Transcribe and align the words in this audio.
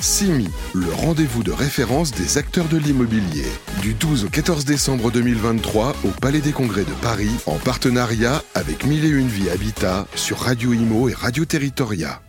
CIMI, 0.00 0.46
le 0.76 0.92
rendez-vous 0.92 1.42
de 1.42 1.50
référence 1.50 2.12
des 2.12 2.38
acteurs 2.38 2.68
de 2.68 2.76
l'immobilier. 2.76 3.46
Du 3.82 3.94
12 3.94 4.26
au 4.26 4.28
14 4.28 4.64
décembre 4.64 5.10
2023 5.10 5.96
au 6.04 6.08
Palais 6.20 6.40
des 6.40 6.52
Congrès 6.52 6.84
de 6.84 7.02
Paris, 7.02 7.30
en 7.46 7.56
partenariat 7.56 8.44
avec 8.54 8.86
Mille 8.86 9.04
et 9.04 9.08
Une 9.08 9.26
Vie 9.26 9.50
Habitat 9.50 10.06
sur 10.14 10.38
Radio 10.38 10.72
Imo 10.72 11.08
et 11.08 11.14
Radio 11.14 11.44
Territoria. 11.44 12.22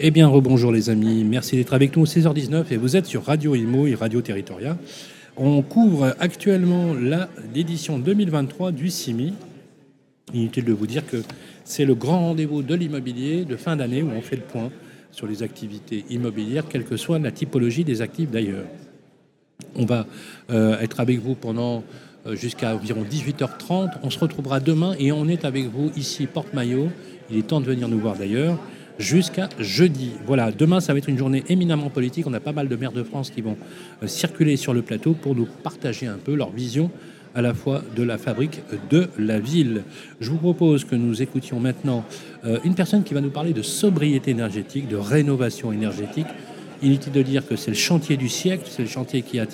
Eh 0.00 0.10
bien, 0.10 0.26
rebonjour 0.26 0.72
les 0.72 0.90
amis, 0.90 1.22
merci 1.22 1.54
d'être 1.54 1.72
avec 1.72 1.96
nous, 1.96 2.04
16h19 2.04 2.64
et 2.72 2.76
vous 2.76 2.96
êtes 2.96 3.06
sur 3.06 3.26
Radio 3.26 3.54
Imo 3.54 3.86
et 3.86 3.94
Radio 3.94 4.20
Territoria. 4.20 4.76
On 5.36 5.62
couvre 5.62 6.16
actuellement 6.18 6.94
l'édition 7.54 8.00
2023 8.00 8.72
du 8.72 8.90
CIMI. 8.90 9.34
Inutile 10.34 10.64
de 10.64 10.72
vous 10.72 10.88
dire 10.88 11.06
que 11.06 11.22
c'est 11.64 11.84
le 11.84 11.94
grand 11.94 12.18
rendez-vous 12.18 12.62
de 12.62 12.74
l'immobilier 12.74 13.44
de 13.44 13.54
fin 13.54 13.76
d'année 13.76 14.02
où 14.02 14.10
on 14.10 14.20
fait 14.20 14.36
le 14.36 14.42
point 14.42 14.72
sur 15.12 15.26
les 15.26 15.42
activités 15.42 16.04
immobilières, 16.10 16.64
quelle 16.68 16.84
que 16.84 16.96
soit 16.96 17.18
la 17.18 17.30
typologie 17.30 17.84
des 17.84 18.02
actifs 18.02 18.30
d'ailleurs. 18.30 18.66
On 19.76 19.84
va 19.84 20.06
euh, 20.50 20.78
être 20.80 21.00
avec 21.00 21.20
vous 21.20 21.34
pendant 21.34 21.84
euh, 22.26 22.34
jusqu'à 22.34 22.74
environ 22.74 23.04
18h30. 23.04 23.98
On 24.02 24.10
se 24.10 24.18
retrouvera 24.18 24.60
demain 24.60 24.94
et 24.98 25.12
on 25.12 25.28
est 25.28 25.44
avec 25.44 25.66
vous 25.66 25.90
ici, 25.96 26.26
Porte-Maillot. 26.26 26.88
Il 27.30 27.38
est 27.38 27.46
temps 27.46 27.60
de 27.60 27.66
venir 27.66 27.88
nous 27.88 27.98
voir 27.98 28.16
d'ailleurs 28.16 28.58
jusqu'à 28.98 29.48
jeudi. 29.58 30.12
Voilà, 30.26 30.50
demain 30.50 30.80
ça 30.80 30.92
va 30.92 30.98
être 30.98 31.08
une 31.08 31.18
journée 31.18 31.44
éminemment 31.48 31.90
politique. 31.90 32.26
On 32.26 32.34
a 32.34 32.40
pas 32.40 32.52
mal 32.52 32.68
de 32.68 32.76
maires 32.76 32.92
de 32.92 33.02
France 33.02 33.30
qui 33.30 33.40
vont 33.40 33.56
euh, 34.02 34.06
circuler 34.06 34.56
sur 34.56 34.74
le 34.74 34.82
plateau 34.82 35.14
pour 35.14 35.34
nous 35.34 35.46
partager 35.62 36.06
un 36.06 36.18
peu 36.18 36.34
leur 36.34 36.50
vision 36.50 36.90
à 37.34 37.42
la 37.42 37.54
fois 37.54 37.82
de 37.96 38.02
la 38.02 38.18
fabrique 38.18 38.60
de 38.90 39.08
la 39.18 39.38
ville. 39.38 39.84
Je 40.20 40.30
vous 40.30 40.38
propose 40.38 40.84
que 40.84 40.94
nous 40.94 41.22
écoutions 41.22 41.60
maintenant 41.60 42.04
euh, 42.44 42.58
une 42.64 42.74
personne 42.74 43.04
qui 43.04 43.14
va 43.14 43.20
nous 43.20 43.30
parler 43.30 43.52
de 43.52 43.62
sobriété 43.62 44.30
énergétique, 44.32 44.88
de 44.88 44.96
rénovation 44.96 45.72
énergétique. 45.72 46.26
Inutile 46.82 47.12
de 47.12 47.22
dire 47.22 47.46
que 47.46 47.56
c'est 47.56 47.70
le 47.70 47.76
chantier 47.76 48.16
du 48.16 48.28
siècle, 48.28 48.64
c'est 48.68 48.82
le 48.82 48.88
chantier 48.88 49.22
qui, 49.22 49.38
euh, 49.38 49.44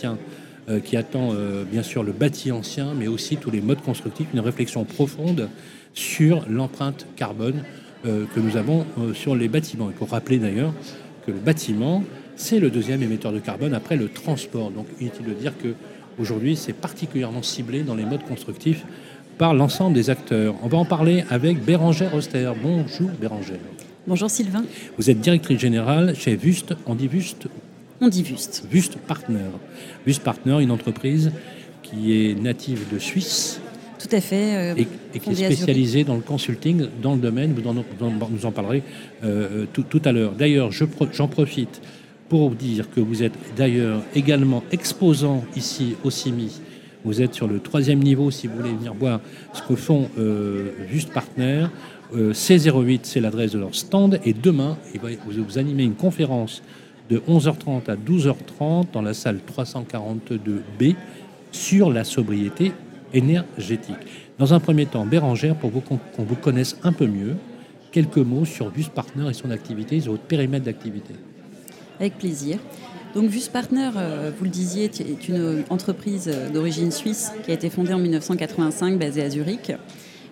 attend 0.94 1.30
euh, 1.32 1.64
bien 1.64 1.82
sûr 1.82 2.02
le 2.02 2.12
bâti 2.12 2.50
ancien, 2.52 2.94
mais 2.94 3.06
aussi 3.06 3.36
tous 3.36 3.50
les 3.50 3.60
modes 3.60 3.82
constructifs, 3.82 4.28
une 4.32 4.40
réflexion 4.40 4.84
profonde 4.84 5.48
sur 5.94 6.44
l'empreinte 6.48 7.06
carbone 7.16 7.62
que 8.04 8.38
nous 8.38 8.56
avons 8.56 8.86
sur 9.12 9.34
les 9.34 9.48
bâtiments. 9.48 9.90
Il 9.90 9.96
faut 9.96 10.04
rappeler 10.04 10.38
d'ailleurs 10.38 10.72
que 11.26 11.32
le 11.32 11.40
bâtiment, 11.40 12.04
c'est 12.36 12.60
le 12.60 12.70
deuxième 12.70 13.02
émetteur 13.02 13.32
de 13.32 13.40
carbone 13.40 13.74
après 13.74 13.96
le 13.96 14.08
transport. 14.08 14.70
Donc 14.70 14.86
inutile 15.00 15.26
de 15.26 15.32
dire 15.32 15.52
que 15.58 15.74
Aujourd'hui, 16.18 16.56
c'est 16.56 16.72
particulièrement 16.72 17.42
ciblé 17.42 17.82
dans 17.82 17.94
les 17.94 18.04
modes 18.04 18.24
constructifs 18.24 18.84
par 19.38 19.54
l'ensemble 19.54 19.94
des 19.94 20.10
acteurs. 20.10 20.56
On 20.64 20.68
va 20.68 20.78
en 20.78 20.84
parler 20.84 21.24
avec 21.30 21.64
Bérangère 21.64 22.12
Auster. 22.14 22.50
Bonjour 22.60 23.10
Bérangère. 23.20 23.60
Bonjour 24.06 24.28
Sylvain. 24.28 24.64
Vous 24.96 25.10
êtes 25.10 25.20
directrice 25.20 25.60
générale 25.60 26.16
chez 26.16 26.34
Vust. 26.34 26.74
On 26.86 26.96
dit 26.96 27.06
Vust 27.06 27.46
On 28.00 28.08
dit 28.08 28.24
Vust. 28.24 28.66
Vust 28.68 28.96
Partner. 28.98 29.50
Vust 30.06 30.24
Partner, 30.24 30.60
une 30.60 30.72
entreprise 30.72 31.30
qui 31.84 32.12
est 32.12 32.34
native 32.34 32.92
de 32.92 32.98
Suisse. 32.98 33.60
Tout 34.00 34.08
à 34.10 34.20
fait. 34.20 34.56
Euh, 34.56 34.74
et, 35.14 35.20
qui 35.20 35.30
est 35.30 35.34
spécialisée 35.34 36.02
dans 36.02 36.16
le 36.16 36.20
consulting, 36.20 36.86
dans 37.00 37.14
le 37.14 37.20
domaine, 37.20 37.54
vous 37.54 37.62
nous 38.30 38.46
en 38.46 38.50
parlerez 38.50 38.82
euh, 39.22 39.66
tout, 39.72 39.82
tout, 39.82 40.02
à 40.04 40.10
l'heure. 40.10 40.32
D'ailleurs, 40.32 40.70
j'en 40.72 41.28
profite 41.28 41.80
pour 42.28 42.50
dire 42.50 42.90
que 42.90 43.00
vous 43.00 43.22
êtes 43.22 43.34
d'ailleurs 43.56 44.02
également 44.14 44.62
exposant 44.70 45.44
ici 45.56 45.96
au 46.04 46.10
CIMI. 46.10 46.60
Vous 47.04 47.22
êtes 47.22 47.34
sur 47.34 47.46
le 47.46 47.60
troisième 47.60 48.00
niveau 48.00 48.30
si 48.30 48.46
vous 48.46 48.56
voulez 48.56 48.72
venir 48.72 48.92
voir 48.94 49.20
ce 49.52 49.62
que 49.62 49.76
font 49.76 50.10
euh, 50.18 50.72
Just 50.90 51.12
Partner. 51.12 51.66
Euh, 52.14 52.32
C08, 52.32 53.00
c'est 53.04 53.20
l'adresse 53.20 53.52
de 53.52 53.58
leur 53.58 53.74
stand. 53.74 54.20
Et 54.24 54.32
demain, 54.32 54.76
vous, 55.26 55.58
animez 55.58 55.84
une 55.84 55.94
conférence 55.94 56.62
de 57.08 57.18
11h30 57.18 57.88
à 57.88 57.96
12h30 57.96 58.86
dans 58.92 59.02
la 59.02 59.14
salle 59.14 59.38
342B 59.56 60.96
sur 61.52 61.90
la 61.90 62.04
sobriété 62.04 62.72
énergétique. 63.14 63.96
Dans 64.38 64.52
un 64.52 64.60
premier 64.60 64.86
temps, 64.86 65.06
Bérangère, 65.06 65.54
pour 65.54 65.70
qu'on 65.82 65.98
vous 66.18 66.36
connaisse 66.36 66.78
un 66.82 66.92
peu 66.92 67.06
mieux, 67.06 67.36
quelques 67.90 68.18
mots 68.18 68.44
sur 68.44 68.74
Just 68.74 68.90
Partner 68.90 69.30
et 69.30 69.34
son 69.34 69.50
activité, 69.50 70.00
sur 70.00 70.12
votre 70.12 70.24
périmètre 70.24 70.66
d'activité. 70.66 71.14
Avec 72.00 72.16
plaisir. 72.16 72.58
Donc 73.14 73.30
Vus 73.30 73.48
Partner, 73.52 73.90
euh, 73.96 74.30
vous 74.36 74.44
le 74.44 74.50
disiez, 74.50 74.84
est 74.84 75.28
une 75.28 75.64
entreprise 75.70 76.30
d'origine 76.52 76.92
suisse 76.92 77.32
qui 77.44 77.50
a 77.50 77.54
été 77.54 77.70
fondée 77.70 77.92
en 77.92 77.98
1985, 77.98 78.98
basée 78.98 79.22
à 79.22 79.30
Zurich. 79.30 79.72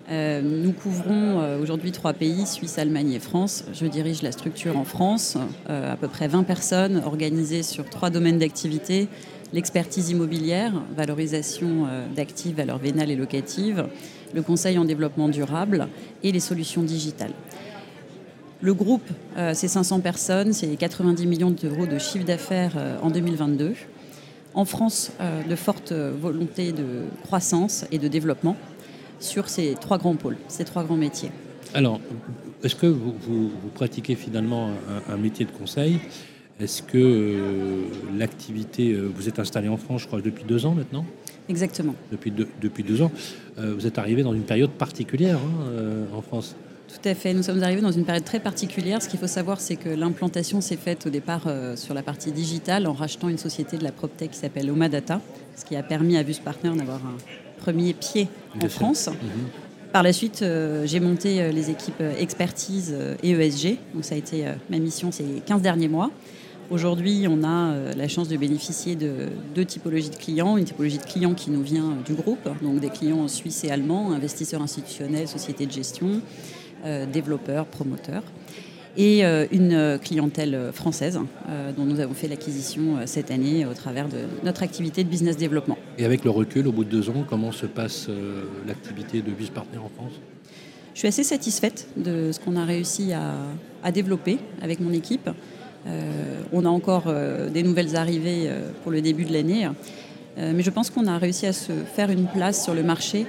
Euh, 0.09 0.41
nous 0.43 0.73
couvrons 0.73 1.41
euh, 1.41 1.61
aujourd'hui 1.61 1.91
trois 1.91 2.13
pays, 2.13 2.47
Suisse, 2.47 2.79
Allemagne 2.79 3.13
et 3.13 3.19
France. 3.19 3.65
Je 3.73 3.87
dirige 3.87 4.23
la 4.23 4.31
structure 4.31 4.77
en 4.77 4.85
France, 4.85 5.37
à 5.69 5.97
peu 5.97 6.07
près 6.07 6.29
20 6.29 6.45
personnes 6.45 7.03
organisées 7.05 7.63
sur 7.63 7.89
trois 7.89 8.11
domaines 8.11 8.39
d'activité, 8.39 9.09
l'expertise 9.53 10.11
immobilière, 10.11 10.73
valorisation 10.97 11.87
d'actifs, 12.15 12.55
valeurs 12.55 12.79
vénales 12.79 13.11
et 13.11 13.17
locatives, 13.17 13.87
le 14.35 14.43
conseil 14.43 14.79
en 14.79 14.85
développement 14.85 15.29
durable 15.29 15.89
et 16.23 16.31
les 16.31 16.41
solutions 16.41 16.83
digitales. 16.83 17.33
Le 18.63 18.73
groupe, 18.73 19.07
euh, 19.37 19.53
c'est 19.55 19.69
500 19.69 20.01
personnes, 20.01 20.53
c'est 20.55 20.77
90 20.77 21.27
millions 21.27 21.51
d'euros 21.51 21.87
de 21.87 21.99
chiffre 21.99 22.25
d'affaires 22.25 22.73
euh, 22.77 22.97
en 23.03 23.11
2022. 23.11 23.75
En 24.55 24.65
France, 24.65 25.13
euh, 25.21 25.43
de 25.43 25.55
fortes 25.57 25.93
volontés 25.93 26.73
de 26.73 27.03
croissance 27.23 27.85
et 27.93 27.99
de 27.99 28.09
développement 28.09 28.57
sur 29.21 29.51
ces 29.51 29.75
trois 29.75 29.99
grands 29.99 30.17
pôles, 30.17 30.39
ces 30.49 30.65
trois 30.65 30.85
grands 30.85 30.97
métiers. 30.97 31.31
Alors, 31.75 32.01
est-ce 32.63 32.75
que 32.75 32.87
vous, 32.87 33.51
pratiquez 33.75 34.15
finalement 34.15 34.71
un, 35.11 35.17
métier 35.17 35.45
de 35.45 35.51
conseil? 35.51 35.99
Est-ce 36.59 36.83
que 36.83 37.85
l'activité, 38.17 38.95
vous 38.95 39.29
êtes 39.29 39.39
installé 39.39 39.69
en 39.69 39.77
France, 39.77 40.03
je 40.03 40.07
crois, 40.07 40.23
depuis 40.23 40.45
deux 40.45 40.65
ans 40.65 40.75
maintenant? 40.75 41.05
Exactement. 41.49 41.95
Depuis 42.13 42.31
deux, 42.31 42.49
depuis 42.63 42.83
deux 42.83 43.03
ans. 43.03 43.11
vous 43.59 43.87
êtes 43.87 43.99
arrivé 43.99 44.23
dans 44.23 44.33
une 44.33 44.45
période 44.45 44.71
particulière 44.71 45.39
hein, 45.39 46.17
en 46.17 46.23
France 46.23 46.57
tout 46.89 47.09
à 47.09 47.15
fait. 47.15 47.35
Nous 47.35 47.43
sommes 47.43 47.63
arrivés 47.63 47.81
dans 47.81 47.93
une 47.93 48.05
période 48.05 48.25
très 48.25 48.41
particulière. 48.41 49.03
Ce 49.03 49.09
qu'il 49.09 49.19
faut 49.19 49.27
savoir, 49.27 49.61
c'est 49.61 49.77
que 49.77 49.89
l'implantation 49.89 50.61
s'est 50.61 50.77
faite 50.77 51.07
au 51.07 51.11
départ 51.11 51.43
euh, 51.47 51.77
sur 51.77 51.95
la 51.95 52.03
partie 52.03 52.33
digitale 52.33 52.87
en 52.87 52.93
rachetant 52.93 53.29
une 53.29 53.39
société 53.39 53.77
de 53.77 53.85
la 53.85 53.93
PropTech 53.93 54.31
qui 54.31 54.39
s'appelle 54.39 54.71
Omadata, 54.71 55.21
ce 55.57 55.65
qui 55.65 55.77
a 55.77 55.83
permis 55.83 56.17
à 56.17 56.23
Vus 56.23 56.41
Partner 56.45 56.71
d'avoir 56.77 57.05
un 57.05 57.17
premier 57.59 57.93
pied 57.93 58.29
en 58.63 58.69
France. 58.69 59.09
Mhm. 59.09 59.49
Par 59.93 60.03
la 60.03 60.13
suite, 60.13 60.43
euh, 60.43 60.87
j'ai 60.87 61.01
monté 61.01 61.41
euh, 61.41 61.51
les 61.51 61.71
équipes 61.71 62.03
expertise 62.19 62.95
et 63.23 63.31
ESG. 63.31 63.79
Donc 63.95 64.05
ça 64.05 64.15
a 64.15 64.19
été 64.19 64.45
ma 64.71 64.79
mission 64.79 65.11
ces 65.11 65.25
15 65.45 65.63
derniers 65.63 65.89
mois. 65.89 66.11
Aujourd'hui, 66.69 67.27
on 67.29 67.45
a 67.45 67.95
la 67.97 68.09
chance 68.09 68.27
de 68.27 68.37
bénéficier 68.37 68.97
de 68.97 69.29
deux 69.55 69.65
typologies 69.65 70.11
de 70.11 70.17
clients. 70.17 70.57
Une 70.57 70.65
typologie 70.65 70.99
de 70.99 71.05
clients 71.05 71.35
qui 71.35 71.53
nous 71.53 71.63
vient 71.63 71.97
du 72.05 72.15
groupe, 72.15 72.49
donc 72.61 72.81
des 72.81 72.91
clients 72.91 73.29
suisses 73.29 73.63
et 73.63 73.71
allemands, 73.71 74.11
investisseurs 74.11 74.61
institutionnels, 74.61 75.29
sociétés 75.29 75.67
de 75.67 75.71
gestion, 75.71 76.21
développeurs, 77.13 77.67
promoteurs 77.67 78.23
et 78.97 79.25
euh, 79.25 79.47
une 79.53 79.99
clientèle 80.03 80.71
française 80.73 81.19
euh, 81.49 81.73
dont 81.73 81.85
nous 81.85 82.01
avons 82.01 82.15
fait 82.15 82.29
l'acquisition 82.29 82.99
cette 83.05 83.31
année 83.31 83.67
au 83.67 83.75
travers 83.75 84.09
de 84.09 84.19
notre 84.43 84.63
activité 84.63 85.05
de 85.05 85.09
business 85.09 85.37
développement. 85.37 85.79
Et 85.99 86.05
avec 86.05 86.25
le 86.25 86.31
recul, 86.31 86.67
au 86.67 86.73
bout 86.73 86.85
de 86.85 86.91
deux 86.91 87.11
ans, 87.11 87.25
comment 87.29 87.53
se 87.53 87.67
passe 87.67 88.09
l'activité 88.67 89.23
de 89.23 89.31
Vice 89.33 89.51
Partner 89.51 89.79
en 89.79 89.89
France? 89.89 90.13
Je 90.95 91.01
suis 91.01 91.09
assez 91.09 91.25
satisfaite 91.25 91.89
de 91.97 92.33
ce 92.33 92.41
qu'on 92.41 92.57
a 92.57 92.65
réussi 92.65 93.13
à, 93.13 93.93
développer 93.93 94.39
avec 94.63 94.81
mon 94.81 94.93
équipe. 94.93 95.31
on 96.53 96.65
a 96.65 96.69
encore 96.69 97.13
des 97.53 97.63
nouvelles 97.63 97.95
arrivées 97.95 98.51
pour 98.83 98.91
le 98.91 99.01
début 99.01 99.25
de 99.25 99.33
l'année, 99.33 99.69
mais 100.37 100.63
je 100.63 100.71
pense 100.71 100.91
qu'on 100.91 101.07
a 101.07 101.19
réussi 101.19 101.47
à 101.47 101.53
se 101.53 101.73
faire 101.73 102.11
une 102.11 102.27
place 102.27 102.65
sur 102.65 102.75
le 102.75 102.83
marché 102.83 103.27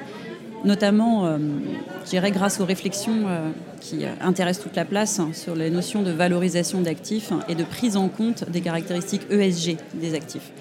notamment, 0.64 1.26
euh, 1.26 1.38
grâce 2.32 2.60
aux 2.60 2.66
réflexions 2.66 3.28
euh, 3.28 3.50
qui 3.80 4.06
intéressent 4.22 4.64
toute 4.64 4.76
la 4.76 4.86
place 4.86 5.20
hein, 5.20 5.30
sur 5.34 5.56
les 5.56 5.70
notions 5.70 6.02
de 6.02 6.12
valorisation 6.12 6.82
d'actifs 6.82 7.32
et 7.48 7.56
de 7.56 7.64
prise 7.64 7.98
en 7.98 8.08
compte 8.08 8.50
des 8.50 8.62
caractéristiques 8.62 9.24
ESG 9.30 9.78
des 9.94 10.14
actifs. 10.14 10.52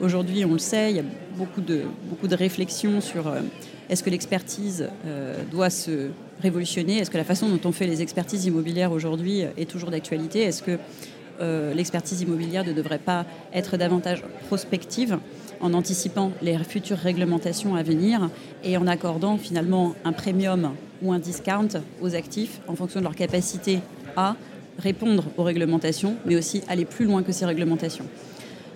Aujourd'hui, 0.00 0.44
on 0.44 0.52
le 0.52 0.58
sait, 0.58 0.90
il 0.90 0.96
y 0.96 1.00
a 1.00 1.04
beaucoup 1.36 1.60
de, 1.60 1.82
beaucoup 2.08 2.26
réflexions 2.34 3.00
sur 3.00 3.28
euh, 3.28 3.40
est-ce 3.88 4.02
que 4.02 4.10
l'expertise 4.10 4.88
doit 5.50 5.68
se 5.68 6.10
révolutionner? 6.40 6.98
Est-ce 6.98 7.10
que 7.10 7.18
la 7.18 7.24
façon 7.24 7.48
dont 7.48 7.58
on 7.64 7.72
fait 7.72 7.88
les 7.88 8.02
expertises 8.02 8.44
immobilières 8.44 8.92
aujourd'hui 8.92 9.42
est 9.56 9.68
toujours 9.68 9.90
d'actualité? 9.90 10.42
Est-ce 10.42 10.62
que 10.62 10.78
l'expertise 11.74 12.20
immobilière 12.20 12.64
ne 12.64 12.72
devrait 12.72 13.00
pas 13.00 13.26
être 13.52 13.76
davantage 13.76 14.22
prospective? 14.46 15.18
En 15.60 15.74
anticipant 15.74 16.32
les 16.42 16.56
futures 16.58 16.96
réglementations 16.96 17.74
à 17.74 17.82
venir 17.82 18.30
et 18.64 18.76
en 18.76 18.86
accordant 18.86 19.36
finalement 19.36 19.94
un 20.04 20.12
premium 20.12 20.70
ou 21.02 21.12
un 21.12 21.18
discount 21.18 21.68
aux 22.00 22.14
actifs 22.14 22.60
en 22.68 22.74
fonction 22.74 23.00
de 23.00 23.04
leur 23.04 23.14
capacité 23.14 23.80
à 24.16 24.36
répondre 24.78 25.24
aux 25.36 25.42
réglementations, 25.42 26.16
mais 26.26 26.36
aussi 26.36 26.62
aller 26.68 26.84
plus 26.84 27.04
loin 27.04 27.22
que 27.22 27.32
ces 27.32 27.44
réglementations. 27.44 28.06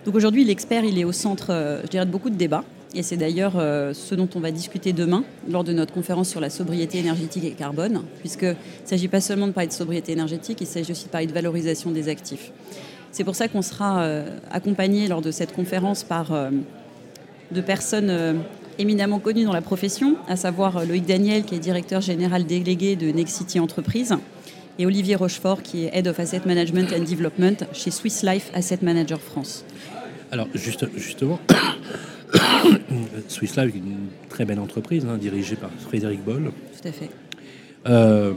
Donc 0.05 0.15
aujourd'hui, 0.15 0.45
l'expert, 0.45 0.85
il 0.85 0.99
est 0.99 1.05
au 1.05 1.13
centre, 1.13 1.47
euh, 1.51 1.81
je 1.85 1.89
dirais, 1.89 2.07
de 2.07 2.11
beaucoup 2.11 2.31
de 2.31 2.37
débats. 2.37 2.65
Et 2.95 3.03
c'est 3.03 3.17
d'ailleurs 3.17 3.55
ce 3.55 4.15
dont 4.15 4.29
on 4.37 4.41
va 4.41 4.53
discuter 4.53 4.93
demain 4.93 5.25
lors 5.51 5.65
de 5.65 5.73
notre 5.73 5.93
conférence 5.93 6.29
sur 6.29 6.41
la 6.41 6.49
sobriété 6.49 6.99
énergétique 6.99 7.43
et 7.43 7.51
carbone, 7.51 8.03
puisqu'il 8.21 8.51
ne 8.51 8.55
s'agit 8.89 9.09
pas 9.09 9.21
seulement 9.21 9.49
de 9.49 9.53
parler 9.53 9.67
de 9.67 9.73
sobriété 9.73 10.13
énergétique, 10.13 10.59
il 10.61 10.67
s'agit 10.69 10.93
aussi 10.93 11.07
de 11.07 11.11
parler 11.11 11.27
de 11.27 11.33
valorisation 11.33 11.91
des 11.91 12.09
actifs. 12.09 12.53
C'est 13.15 13.23
pour 13.23 13.37
ça 13.37 13.47
qu'on 13.47 13.63
sera 13.63 14.05
accompagné 14.51 15.07
lors 15.07 15.23
de 15.23 15.31
cette 15.31 15.55
conférence 15.55 16.03
par 16.03 16.33
de 17.53 17.61
personnes 17.61 18.43
éminemment 18.81 19.21
connues 19.21 19.45
dans 19.45 19.53
la 19.53 19.61
profession, 19.61 20.17
à 20.27 20.35
savoir 20.35 20.85
Loïc 20.85 21.07
Daniel, 21.07 21.45
qui 21.45 21.55
est 21.55 21.61
directeur 21.61 22.01
général 22.01 22.45
délégué 22.45 22.97
de 22.97 23.13
Nexity 23.13 23.61
Entreprise, 23.61 24.17
et 24.81 24.87
Olivier 24.87 25.15
Rochefort, 25.15 25.63
qui 25.63 25.85
est 25.85 25.97
Head 25.97 26.09
of 26.09 26.19
Asset 26.19 26.43
Management 26.45 26.93
and 26.93 27.05
Development 27.05 27.57
chez 27.73 27.93
Swiss 27.93 28.25
Life 28.25 28.51
Asset 28.53 28.81
Manager 28.83 29.21
France. 29.21 29.65
Alors, 30.33 30.49
juste, 30.53 30.85
justement, 30.97 31.39
Swiss 33.29 33.55
Life 33.55 33.77
est 33.77 33.79
une 33.79 34.09
très 34.29 34.45
belle 34.45 34.59
entreprise, 34.59 35.07
hein, 35.09 35.19
dirigée 35.19 35.55
par 35.55 35.71
Frédéric 35.71 36.25
Boll. 36.25 36.51
Tout 36.83 36.89
à 36.89 36.91
fait. 36.91 37.11
Euh, 37.87 38.33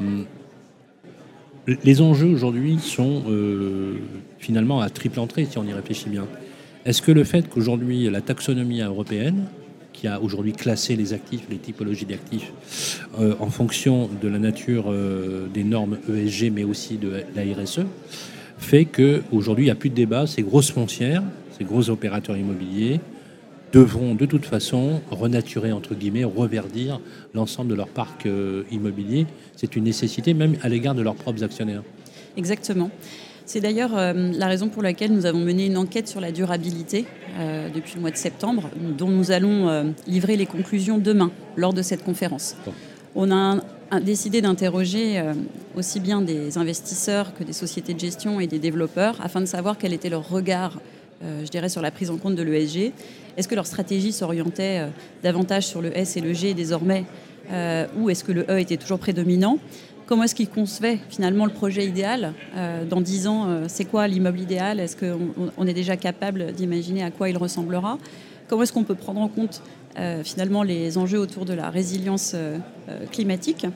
les 1.68 2.02
enjeux 2.02 2.28
aujourd'hui 2.28 2.80
sont 2.80 3.24
euh, 3.30 3.96
finalement 4.40 4.82
à 4.82 4.90
triple 4.90 5.20
entrée, 5.20 5.46
si 5.46 5.58
on 5.58 5.66
y 5.66 5.74
réfléchit 5.74 6.10
bien. 6.10 6.26
Est-ce 6.86 7.02
que 7.02 7.12
le 7.12 7.24
fait 7.24 7.50
qu'aujourd'hui 7.50 8.10
la 8.10 8.22
taxonomie 8.22 8.82
européenne 8.82 9.46
qui 9.92 10.08
a 10.08 10.22
aujourd'hui 10.22 10.54
classé 10.54 10.96
les 10.96 11.14
actifs, 11.14 11.42
les 11.50 11.58
typologies 11.58 12.06
d'actifs, 12.06 12.52
euh, 13.20 13.34
en 13.40 13.50
fonction 13.50 14.10
de 14.22 14.28
la 14.28 14.38
nature 14.38 14.86
euh, 14.88 15.48
des 15.52 15.64
normes 15.64 15.98
ESG, 16.08 16.52
mais 16.54 16.64
aussi 16.64 16.98
de 16.98 17.24
la 17.36 17.42
RSE, 17.42 17.82
fait 18.60 18.86
qu'aujourd'hui, 18.86 19.66
il 19.66 19.68
n'y 19.68 19.72
a 19.72 19.76
plus 19.76 19.90
de 19.90 19.96
débat. 19.96 20.28
Ces 20.28 20.44
grosses 20.44 20.72
foncières, 20.72 21.24
ces 21.58 21.64
gros 21.64 21.90
opérateurs 21.90 22.38
immobiliers 22.38 23.00
devront 23.74 24.16
de 24.16 24.26
toute 24.26 24.46
façon 24.46 25.02
renaturer, 25.12 25.72
entre 25.72 25.96
guillemets, 25.96 26.24
reverdir 26.24 27.00
l'ensemble 27.34 27.70
de 27.70 27.76
leur 27.76 27.88
parc 27.88 28.26
euh, 28.26 28.64
immobilier. 28.72 29.26
C'est 29.56 29.76
une 29.76 29.84
nécessité 29.84 30.34
même 30.34 30.56
à 30.62 30.70
l'égard 30.70 30.96
de 30.96 31.02
leurs 31.02 31.16
propres 31.16 31.44
actionnaires. 31.44 31.84
Exactement. 32.38 32.90
C'est 33.46 33.62
d'ailleurs 33.62 33.98
euh, 33.98 34.14
la 34.34 34.48
raison 34.48 34.70
pour 34.70 34.84
laquelle 34.84 35.14
nous 35.14 35.26
avons 35.26 35.40
mené 35.40 35.66
une 35.66 35.78
enquête 35.78 36.08
sur 36.08 36.22
la 36.22 36.32
durabilité 36.32 37.06
euh, 37.40 37.70
depuis 37.74 37.96
le 37.96 38.02
mois 38.02 38.12
de 38.12 38.18
septembre, 38.18 38.70
dont 38.98 39.10
nous 39.10 39.32
allons 39.32 39.94
livrer 40.06 40.38
les 40.38 40.46
conclusions 40.46 40.98
demain 40.98 41.32
lors 41.56 41.74
de 41.74 41.82
cette 41.82 42.04
conférence. 42.04 42.56
On 43.16 43.32
a 43.32 43.62
décidé 44.02 44.42
d'interroger 44.42 45.24
aussi 45.76 46.00
bien 46.00 46.22
des 46.22 46.58
investisseurs 46.58 47.34
que 47.34 47.44
des 47.44 47.54
sociétés 47.54 47.94
de 47.94 48.00
gestion 48.00 48.40
et 48.40 48.48
des 48.48 48.60
développeurs 48.60 49.16
afin 49.22 49.40
de 49.40 49.46
savoir 49.46 49.78
quel 49.78 49.94
était 49.94 50.10
leur 50.10 50.30
regard, 50.30 50.80
je 51.22 51.50
dirais, 51.50 51.70
sur 51.70 51.82
la 51.82 51.90
prise 51.90 52.12
en 52.12 52.18
compte 52.18 52.36
de 52.36 52.44
l'ESG. 52.44 52.92
Est-ce 53.38 53.48
que 53.48 53.56
leur 53.56 53.68
stratégie 53.68 54.12
s'orientait 54.12 54.88
davantage 55.24 55.68
sur 55.68 55.82
le 55.82 55.96
S 55.96 56.18
et 56.18 56.22
le 56.22 56.34
G 56.34 56.54
désormais 56.54 57.06
ou 57.98 58.10
est-ce 58.10 58.24
que 58.24 58.34
le 58.34 58.46
E 58.50 58.60
était 58.60 58.78
toujours 58.78 59.00
prédominant? 59.00 59.60
Comment 60.08 60.24
est-ce 60.24 60.36
qu'il 60.36 60.48
concevait 60.48 61.00
finalement 61.10 61.46
le 61.46 61.52
projet 61.52 61.86
idéal 61.86 62.34
euh, 62.56 62.86
Dans 62.86 63.02
dix 63.02 63.28
ans, 63.28 63.50
euh, 63.50 63.66
c'est 63.68 63.84
quoi 63.84 64.08
l'immeuble 64.08 64.40
idéal? 64.40 64.80
Est-ce 64.80 64.96
qu'on 64.96 65.68
est 65.68 65.74
déjà 65.74 65.98
capable 65.98 66.54
d'imaginer 66.54 67.04
à 67.04 67.12
quoi 67.12 67.30
il 67.30 67.38
ressemblera? 67.38 67.98
Comment 68.48 68.64
est-ce 68.64 68.72
qu'on 68.72 68.86
peut 68.86 68.96
prendre 68.96 69.20
en 69.20 69.28
compte 69.28 69.62
euh, 70.00 70.24
finalement 70.24 70.64
les 70.64 70.98
enjeux 70.98 71.20
autour 71.20 71.44
de 71.44 71.54
la 71.54 71.70
résilience 71.70 72.36
climatique? 73.12 73.68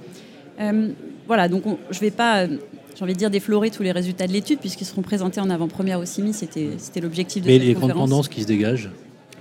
Voilà, 1.28 1.50
donc 1.50 1.64
je 1.92 1.98
ne 1.98 2.02
vais 2.02 2.12
pas 2.12 2.48
j'ai 2.48 3.04
envie 3.04 3.14
de 3.14 3.18
dire 3.18 3.30
déflorer 3.30 3.70
tous 3.70 3.84
les 3.84 3.92
résultats 3.92 4.28
de 4.28 4.34
l'étude 4.34 4.60
puisqu'ils 4.60 4.86
seront 4.86 5.02
présentés 5.02 5.42
en 5.42 5.50
avant-première 5.50 6.00
au 6.00 6.06
CIMI, 6.06 6.34
c'était 6.34 7.00
l'objectif 7.02 7.44
de 7.44 7.48
Mais 7.48 7.60
les 7.60 7.74
grandes 7.74 7.94
tendances 7.94 8.30
qui 8.30 8.42
se 8.42 8.48
dégagent 8.48 8.90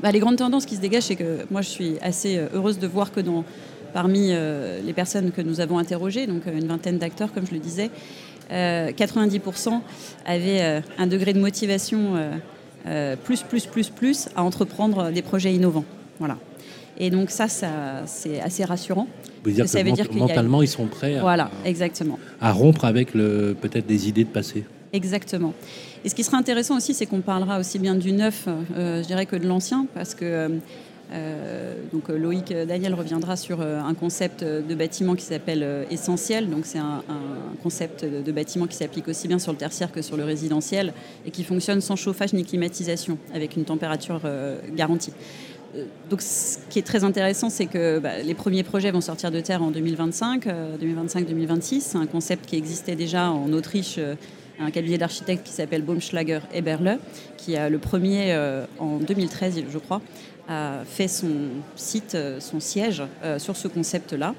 bah, 0.02 0.12
Les 0.12 0.20
grandes 0.20 0.36
tendances 0.36 0.66
qui 0.66 0.76
se 0.76 0.80
dégagent, 0.80 1.04
c'est 1.04 1.16
que 1.16 1.46
moi 1.50 1.62
je 1.62 1.68
suis 1.68 1.94
assez 2.00 2.40
heureuse 2.54 2.78
de 2.78 2.86
voir 2.86 3.12
que 3.12 3.20
dans 3.20 3.44
parmi 3.90 4.28
euh, 4.30 4.80
les 4.82 4.92
personnes 4.92 5.30
que 5.32 5.42
nous 5.42 5.60
avons 5.60 5.78
interrogées, 5.78 6.26
donc 6.26 6.46
euh, 6.46 6.58
une 6.58 6.66
vingtaine 6.66 6.98
d'acteurs, 6.98 7.32
comme 7.32 7.46
je 7.46 7.52
le 7.52 7.58
disais, 7.58 7.90
90% 8.50 9.68
euh, 9.68 9.78
avaient 10.26 10.82
un 10.98 11.06
degré 11.06 11.32
de 11.32 11.38
motivation 11.38 12.14
plus, 13.22 13.42
plus, 13.42 13.66
plus, 13.66 13.90
plus 13.90 14.28
à 14.34 14.42
entreprendre 14.42 15.12
des 15.12 15.22
projets 15.22 15.54
innovants. 15.54 15.84
Voilà. 16.18 16.36
Et 16.98 17.10
donc 17.10 17.30
ça, 17.30 17.46
ça 17.46 17.68
c'est 18.06 18.40
assez 18.40 18.64
rassurant. 18.64 19.06
Vous 19.44 19.52
dire 19.52 19.68
ça 19.68 19.84
veut 19.84 19.92
dire 19.92 20.08
que 20.08 20.16
mentalement, 20.16 20.62
ils 20.62 20.68
sont 20.68 20.86
prêts 20.86 21.16
à, 21.16 21.20
voilà, 21.20 21.48
exactement. 21.64 22.18
à 22.40 22.50
rompre 22.50 22.86
avec 22.86 23.12
peut-être 23.12 23.86
des 23.86 24.08
idées 24.08 24.24
de 24.24 24.30
passé? 24.30 24.64
Exactement. 24.92 25.54
Et 26.04 26.08
ce 26.08 26.14
qui 26.14 26.24
sera 26.24 26.36
intéressant 26.36 26.76
aussi, 26.76 26.94
c'est 26.94 27.06
qu'on 27.06 27.20
parlera 27.20 27.60
aussi 27.60 27.78
bien 27.78 27.94
du 27.94 28.12
neuf, 28.12 28.48
je 28.76 29.06
dirais, 29.06 29.26
que 29.26 29.36
de 29.36 29.46
l'ancien, 29.46 29.86
parce 29.94 30.14
que 30.14 30.60
euh, 31.12 31.74
donc 31.92 32.08
euh, 32.08 32.16
Loïc 32.16 32.52
Daniel 32.52 32.94
reviendra 32.94 33.36
sur 33.36 33.60
euh, 33.60 33.80
un 33.80 33.94
concept 33.94 34.44
de 34.44 34.74
bâtiment 34.74 35.16
qui 35.16 35.24
s'appelle 35.24 35.86
essentiel. 35.90 36.48
Donc 36.50 36.66
c'est 36.66 36.78
un, 36.78 37.02
concept 37.62 38.04
de 38.04 38.32
bâtiment 38.32 38.66
qui 38.66 38.76
s'applique 38.76 39.06
aussi 39.08 39.28
bien 39.28 39.38
sur 39.38 39.52
le 39.52 39.58
tertiaire 39.58 39.92
que 39.92 40.00
sur 40.00 40.16
le 40.16 40.24
résidentiel 40.24 40.94
et 41.26 41.30
qui 41.30 41.44
fonctionne 41.44 41.82
sans 41.82 41.96
chauffage 41.96 42.32
ni 42.32 42.44
climatisation, 42.44 43.18
avec 43.34 43.56
une 43.56 43.64
température 43.64 44.22
garantie. 44.74 45.12
Donc, 46.08 46.22
ce 46.22 46.58
qui 46.68 46.78
est 46.78 46.86
très 46.86 47.04
intéressant, 47.04 47.50
c'est 47.50 47.66
que 47.66 47.98
bah, 47.98 48.22
les 48.24 48.34
premiers 48.34 48.62
projets 48.62 48.90
vont 48.90 49.02
sortir 49.02 49.30
de 49.30 49.40
terre 49.40 49.62
en 49.62 49.70
2025, 49.70 50.46
2025-2026. 50.46 51.80
C'est 51.80 51.98
un 51.98 52.06
concept 52.06 52.46
qui 52.46 52.56
existait 52.56 52.96
déjà 52.96 53.30
en 53.30 53.52
Autriche, 53.52 54.00
un 54.60 54.70
cabinet 54.70 54.98
d'architectes 54.98 55.46
qui 55.46 55.52
s'appelle 55.52 55.82
Baumschlager 55.82 56.40
Eberle, 56.52 56.98
qui 57.36 57.56
a 57.56 57.68
le 57.68 57.78
premier 57.78 58.36
en 58.78 58.98
2013, 58.98 59.62
je 59.70 59.78
crois, 59.78 60.00
a 60.50 60.84
fait 60.84 61.08
son 61.08 61.30
site, 61.76 62.14
euh, 62.14 62.40
son 62.40 62.60
siège 62.60 63.02
euh, 63.24 63.38
sur 63.38 63.56
ce 63.56 63.68
concept-là. 63.68 64.34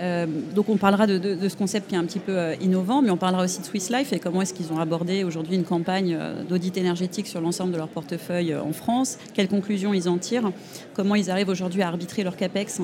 Euh, 0.00 0.26
donc 0.52 0.68
on 0.68 0.76
parlera 0.76 1.06
de, 1.06 1.48
ce 1.48 1.56
concept 1.56 1.88
qui 1.88 1.94
est 1.94 1.98
un 1.98 2.04
petit 2.04 2.18
peu 2.18 2.54
innovant, 2.60 3.00
mais 3.00 3.10
on 3.10 3.16
parlera 3.16 3.44
aussi 3.44 3.60
de 3.60 3.64
Swiss 3.64 3.90
Life 3.90 4.12
et 4.12 4.18
comment 4.18 4.42
est-ce 4.42 4.52
qu'ils 4.52 4.72
ont 4.72 4.80
abordé 4.80 5.22
aujourd'hui 5.22 5.54
une 5.54 5.62
campagne 5.62 6.18
d'audit 6.48 6.76
énergétique 6.76 7.28
sur 7.28 7.40
l'ensemble 7.40 7.70
de 7.70 7.76
leur 7.76 7.86
portefeuille 7.86 8.56
en 8.56 8.72
France, 8.72 9.18
quelles 9.34 9.46
conclusions 9.46 9.94
ils 9.94 10.08
en 10.08 10.18
tirent, 10.18 10.50
comment 10.94 11.14
ils 11.14 11.30
arrivent 11.30 11.48
aujourd'hui 11.48 11.82
à 11.82 11.86
arbitrer 11.86 12.24
leur 12.24 12.36
CAPEX, 12.36 12.80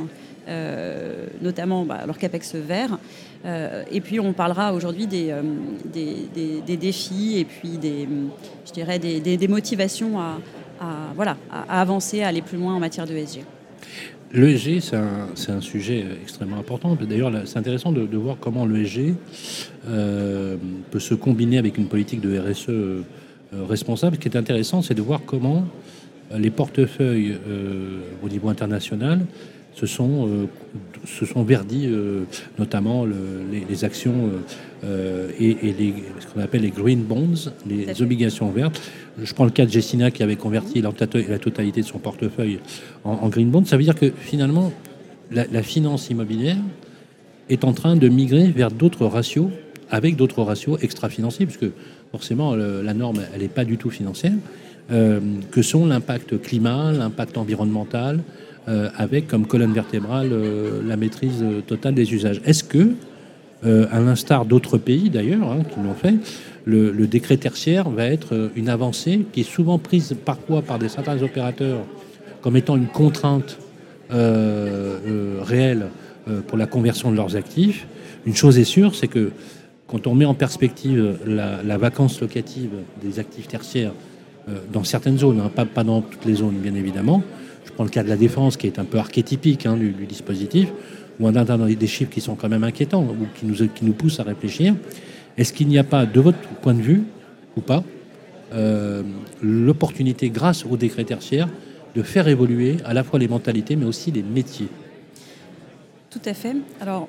notamment 1.43 1.85
bah, 1.85 2.03
leur 2.07 2.17
CAPEX 2.17 2.55
vert? 2.55 2.97
Et 3.45 4.01
puis 4.01 4.21
on 4.21 4.33
parlera 4.33 4.75
aujourd'hui 4.75 5.07
des, 5.07 5.35
des, 5.93 6.77
défis 6.77 7.39
et 7.39 7.45
puis 7.45 7.79
des, 7.79 8.07
je 8.67 8.73
dirais 8.73 8.99
des 8.99 9.49
motivations 9.49 10.19
à, 10.81 11.13
voilà, 11.15 11.37
à, 11.51 11.81
avancer, 11.81 12.23
à 12.23 12.29
aller 12.29 12.43
plus 12.43 12.59
loin 12.59 12.75
en 12.75 12.81
matière 12.81 13.07
de 13.07 13.15
ESG. 13.15 13.41
L'ESG, 14.33 14.81
c'est 14.81 15.51
un, 15.51 15.61
sujet 15.61 16.05
extrêmement 16.23 16.59
important. 16.59 16.97
D'ailleurs, 16.97 17.33
c'est 17.47 17.59
intéressant 17.59 17.93
de, 17.93 18.17
voir 18.17 18.37
comment 18.41 18.65
l'ESG 18.65 19.15
euh, 19.89 20.57
peut 20.91 21.01
se 21.01 21.15
combiner 21.15 21.59
avec 21.59 21.79
une 21.79 21.87
politique 21.87 22.21
de 22.21 22.39
RSE 22.39 22.69
euh, 22.69 23.03
responsable. 23.69 24.17
Ce 24.17 24.21
qui 24.21 24.29
est 24.29 24.37
intéressant, 24.37 24.83
c'est 24.83 24.95
de 24.95 25.03
voir 25.03 25.21
comment 25.27 25.65
les 26.33 26.51
portefeuilles 26.51 27.37
euh, 27.49 28.03
au 28.23 28.29
niveau 28.29 28.49
international 28.49 29.21
se 29.81 29.87
sont, 29.87 30.29
euh, 30.29 30.47
se 31.07 31.25
sont 31.25 31.43
verdis, 31.43 31.87
euh, 31.87 32.25
notamment 32.59 33.07
les, 33.07 33.85
actions 33.85 34.31
euh, 34.85 35.31
et, 35.41 35.55
les, 35.63 35.95
ce 36.21 36.27
qu'on 36.27 36.41
appelle 36.41 36.63
les 36.63 36.71
green 36.71 37.03
bonds, 37.03 37.51
les 37.67 38.03
obligations 38.03 38.51
vertes. 38.51 38.81
Je 39.23 39.33
prends 39.33 39.45
le 39.45 39.51
cas 39.51 39.65
de 39.65 39.71
Jessina 39.71 40.11
qui 40.11 40.23
avait 40.23 40.37
converti 40.37 40.83
la, 40.83 40.93
totalité 41.39 41.81
de 41.81 41.87
son 41.87 41.99
portefeuille 41.99 42.59
en, 43.05 43.29
green 43.29 43.51
bonds. 43.51 43.65
Ça 43.65 43.77
veut 43.79 43.83
dire 43.83 43.95
que 43.95 44.13
finalement, 44.15 44.71
la, 45.31 45.63
finance 45.63 46.11
immobilière 46.11 46.59
est 47.49 47.65
en 47.65 47.73
train 47.73 47.97
de 47.97 48.09
migrer 48.09 48.49
vers 48.49 48.71
d'autres 48.71 49.07
ratios, 49.07 49.49
avec 49.91 50.17
d'autres 50.17 50.43
ratios 50.43 50.79
extra-financiers, 50.83 51.47
puisque 51.47 51.73
forcément 52.11 52.55
la 52.55 52.95
norme, 52.95 53.23
elle 53.35 53.41
n'est 53.41 53.49
pas 53.49 53.65
du 53.65 53.79
tout 53.79 53.91
financière, 53.91 54.33
que 54.89 55.63
sont 55.63 55.87
l'impact 55.87 56.41
climat, 56.43 56.93
l'impact 56.93 57.39
environnemental, 57.39 58.21
avec 58.67 59.27
comme 59.27 59.47
colonne 59.47 59.73
vertébrale 59.73 60.29
euh, 60.33 60.83
la 60.87 60.97
maîtrise 60.97 61.43
euh, 61.43 61.61
totale 61.61 61.95
des 61.95 62.13
usages. 62.13 62.41
Est-ce 62.45 62.65
que, 62.65 62.93
à 63.63 64.01
l'instar 64.01 64.47
d'autres 64.47 64.79
pays 64.79 65.11
d'ailleurs 65.11 65.53
hein, 65.53 65.65
qui 65.69 65.81
l'ont 65.81 65.93
fait, 65.93 66.15
le, 66.65 67.07
décret 67.07 67.37
tertiaire 67.37 67.91
va 67.91 68.07
être 68.07 68.51
une 68.57 68.71
avancée 68.71 69.21
qui 69.35 69.41
est 69.43 69.51
souvent 69.51 69.77
prise 69.77 70.17
parfois 70.25 70.63
par 70.63 70.79
des 70.79 70.89
certains 70.89 71.23
opérateurs 71.23 71.81
comme 72.41 72.57
étant 72.57 72.77
une 72.77 72.87
contrainte 72.87 73.59
réelle 74.09 75.89
pour 76.47 76.57
la 76.57 76.65
conversion 76.65 77.11
de 77.11 77.17
leurs 77.17 77.37
actifs? 77.37 77.87
Une 78.25 78.35
chose 78.35 78.59
est 78.59 78.65
sûre, 78.65 78.95
c'est 78.95 79.09
que 79.09 79.31
quand 79.89 80.07
on 80.07 80.15
met 80.15 80.25
en 80.25 80.33
perspective 80.33 81.19
la, 81.27 81.77
vacance 81.77 82.19
locative 82.23 82.71
des 83.03 83.19
actifs 83.19 83.47
tertiaires 83.47 83.93
dans 84.73 84.85
certaines 84.85 85.19
zones, 85.19 85.39
hein, 85.39 85.51
pas, 85.55 85.85
dans 85.85 86.01
toutes 86.01 86.25
les 86.25 86.37
zones 86.37 86.57
bien 86.57 86.75
évidemment, 86.75 87.23
dans 87.81 87.85
le 87.85 87.91
cas 87.91 88.03
de 88.03 88.11
la 88.11 88.19
défense, 88.19 88.59
qui 88.59 88.67
est 88.67 88.79
un 88.79 88.85
peu 88.85 88.99
archétypique 88.99 89.65
hein, 89.65 89.75
du, 89.75 90.05
dispositif, 90.05 90.69
où 91.19 91.27
on 91.27 91.35
a 91.35 91.45
des 91.57 91.87
chiffres 91.87 92.11
qui 92.11 92.21
sont 92.21 92.35
quand 92.35 92.51
même 92.51 92.63
inquiétants, 92.63 93.03
ou 93.03 93.27
qui 93.35 93.47
nous, 93.47 93.55
qui 93.69 93.87
nous 93.87 93.95
poussent 93.95 94.21
à 94.21 94.23
réfléchir. 94.23 94.75
Est-ce 95.39 95.55
qu'il 95.55 95.67
n'y 95.67 95.79
a 95.79 95.83
pas, 95.83 96.05
de 96.05 96.21
votre 96.21 96.37
point 96.61 96.75
de 96.75 96.83
vue, 96.83 97.05
ou 97.57 97.63
pas, 97.63 97.83
euh, 98.53 99.03
l'opportunité, 99.43 100.29
grâce 100.29 100.67
au 100.67 100.77
décret 100.77 101.05
tertiaire, 101.05 101.49
de 101.95 102.03
faire 102.03 102.29
évoluer 102.29 102.77
à 102.85 102.93
la 102.93 103.03
fois 103.03 103.19
les 103.19 103.29
mentalités, 103.29 103.77
mais 103.77 103.87
aussi 103.87 104.11
les 104.11 104.23
métiers? 104.23 104.69
Tout 106.11 106.21
à 106.27 106.35
fait. 106.35 106.57
Alors, 106.83 107.09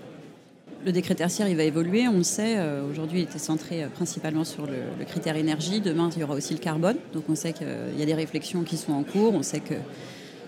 le 0.85 0.93
décret 0.93 1.15
tertiaire, 1.15 1.49
il 1.49 1.57
va 1.57 1.63
évoluer, 1.63 2.07
on 2.07 2.19
le 2.19 2.23
sait. 2.23 2.55
Euh, 2.55 2.89
aujourd'hui, 2.89 3.19
il 3.19 3.23
était 3.23 3.39
centré 3.39 3.83
euh, 3.83 3.87
principalement 3.89 4.45
sur 4.45 4.65
le, 4.67 5.03
critère 5.05 5.35
énergie. 5.35 5.81
Demain, 5.81 6.09
il 6.15 6.21
y 6.21 6.23
aura 6.23 6.35
aussi 6.35 6.53
le 6.53 6.61
carbone. 6.61 6.95
Donc, 7.11 7.25
on 7.27 7.35
sait 7.35 7.51
qu'il 7.51 7.67
y 7.99 8.01
a 8.01 8.05
des 8.05 8.13
réflexions 8.13 8.63
qui 8.63 8.77
sont 8.77 8.93
en 8.93 9.03
cours. 9.03 9.33
On 9.33 9.43
sait 9.43 9.59
que 9.59 9.75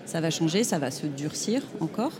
ça 0.06 0.20
va 0.20 0.30
changer, 0.30 0.64
ça 0.64 0.78
va 0.78 0.90
se 0.90 1.06
durcir 1.06 1.62
encore. 1.80 2.12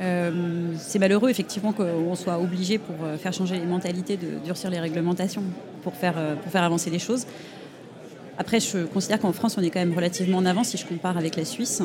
Euh, 0.00 0.72
c'est 0.78 0.98
malheureux, 0.98 1.28
effectivement, 1.28 1.72
qu'on 1.72 2.14
soit 2.14 2.38
obligé, 2.38 2.78
pour 2.78 2.94
faire 3.18 3.32
changer 3.32 3.58
les 3.58 3.66
mentalités, 3.66 4.16
de 4.16 4.38
durcir 4.44 4.70
les 4.70 4.78
réglementations 4.78 5.42
pour 5.82 5.94
faire, 5.94 6.14
pour 6.42 6.52
faire 6.52 6.62
avancer 6.62 6.90
les 6.90 6.98
choses. 6.98 7.26
Après, 8.36 8.60
je 8.60 8.84
considère 8.84 9.18
qu'en 9.18 9.32
France, 9.32 9.56
on 9.58 9.62
est 9.62 9.70
quand 9.70 9.80
même 9.80 9.94
relativement 9.94 10.38
en 10.38 10.46
avance 10.46 10.68
si 10.68 10.76
je 10.76 10.86
compare 10.86 11.18
avec 11.18 11.34
la 11.34 11.44
Suisse, 11.44 11.82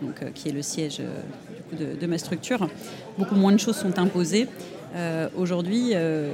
donc, 0.00 0.32
qui 0.32 0.48
est 0.48 0.52
le 0.52 0.62
siège 0.62 1.02
de, 1.78 2.06
ma 2.06 2.18
structure. 2.18 2.68
Beaucoup 3.18 3.34
moins 3.34 3.52
de 3.52 3.58
choses 3.58 3.76
sont 3.76 3.98
imposées. 3.98 4.48
Euh, 4.94 5.28
aujourd'hui, 5.36 5.92
euh, 5.94 6.30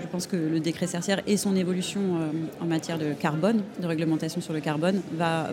je 0.00 0.06
pense 0.08 0.26
que 0.26 0.36
le 0.36 0.58
décret 0.60 0.86
certière 0.86 1.20
et 1.26 1.36
son 1.36 1.54
évolution 1.54 2.00
euh, 2.00 2.62
en 2.62 2.66
matière 2.66 2.98
de 2.98 3.12
carbone, 3.12 3.62
de 3.80 3.86
réglementation 3.86 4.40
sur 4.40 4.54
le 4.54 4.60
carbone, 4.60 5.02
va, 5.16 5.50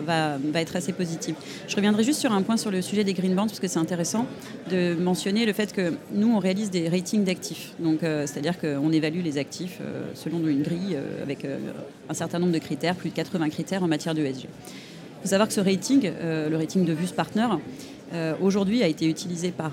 être 0.54 0.76
assez 0.76 0.92
positive. 0.92 1.34
Je 1.68 1.76
reviendrai 1.76 2.04
juste 2.04 2.20
sur 2.20 2.32
un 2.32 2.42
point 2.42 2.56
sur 2.56 2.70
le 2.70 2.80
sujet 2.80 3.04
des 3.04 3.12
green 3.12 3.34
bonds, 3.34 3.46
parce 3.46 3.60
que 3.60 3.68
c'est 3.68 3.78
intéressant 3.78 4.26
de 4.70 4.94
mentionner 4.94 5.44
le 5.44 5.52
fait 5.52 5.72
que 5.72 5.92
nous, 6.12 6.32
on 6.34 6.38
réalise 6.38 6.70
des 6.70 6.88
ratings 6.88 7.24
d'actifs. 7.24 7.72
C'est-à-dire 8.00 8.58
qu'on 8.58 8.92
évalue 8.92 9.22
les 9.22 9.38
actifs 9.38 9.80
selon 10.14 10.46
une 10.46 10.62
grille 10.62 10.96
avec 11.22 11.46
un 12.08 12.14
certain 12.14 12.38
nombre 12.38 12.52
de 12.52 12.58
critères, 12.58 12.94
plus 12.94 13.10
de 13.10 13.14
80 13.14 13.48
critères 13.50 13.82
en 13.82 13.88
matière 13.88 14.14
de 14.14 14.22
Il 14.22 14.34
faut 15.22 15.28
savoir 15.28 15.48
que 15.48 15.54
ce 15.54 15.60
rating, 15.60 16.10
le 16.22 16.56
rating 16.56 16.84
de 16.84 16.92
VUS 16.92 17.12
Partner, 17.14 17.48
aujourd'hui 18.40 18.82
a 18.82 18.86
été 18.86 19.08
utilisé 19.08 19.50
par, 19.50 19.72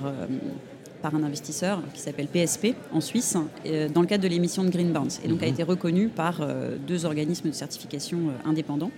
par 1.01 1.15
un 1.15 1.23
investisseur 1.23 1.81
qui 1.93 2.01
s'appelle 2.01 2.27
PSP 2.27 2.75
en 2.91 3.01
Suisse 3.01 3.37
euh, 3.65 3.89
dans 3.89 4.01
le 4.01 4.07
cadre 4.07 4.23
de 4.23 4.27
l'émission 4.27 4.63
de 4.63 4.69
Green 4.69 4.91
Bonds 4.91 5.07
et 5.23 5.27
donc 5.27 5.41
a 5.43 5.45
mhm. 5.45 5.53
été 5.53 5.63
reconnu 5.63 6.09
par 6.09 6.41
deux 6.87 7.05
organismes 7.05 7.49
de 7.49 7.53
certification 7.53 8.17
indépendants 8.45 8.91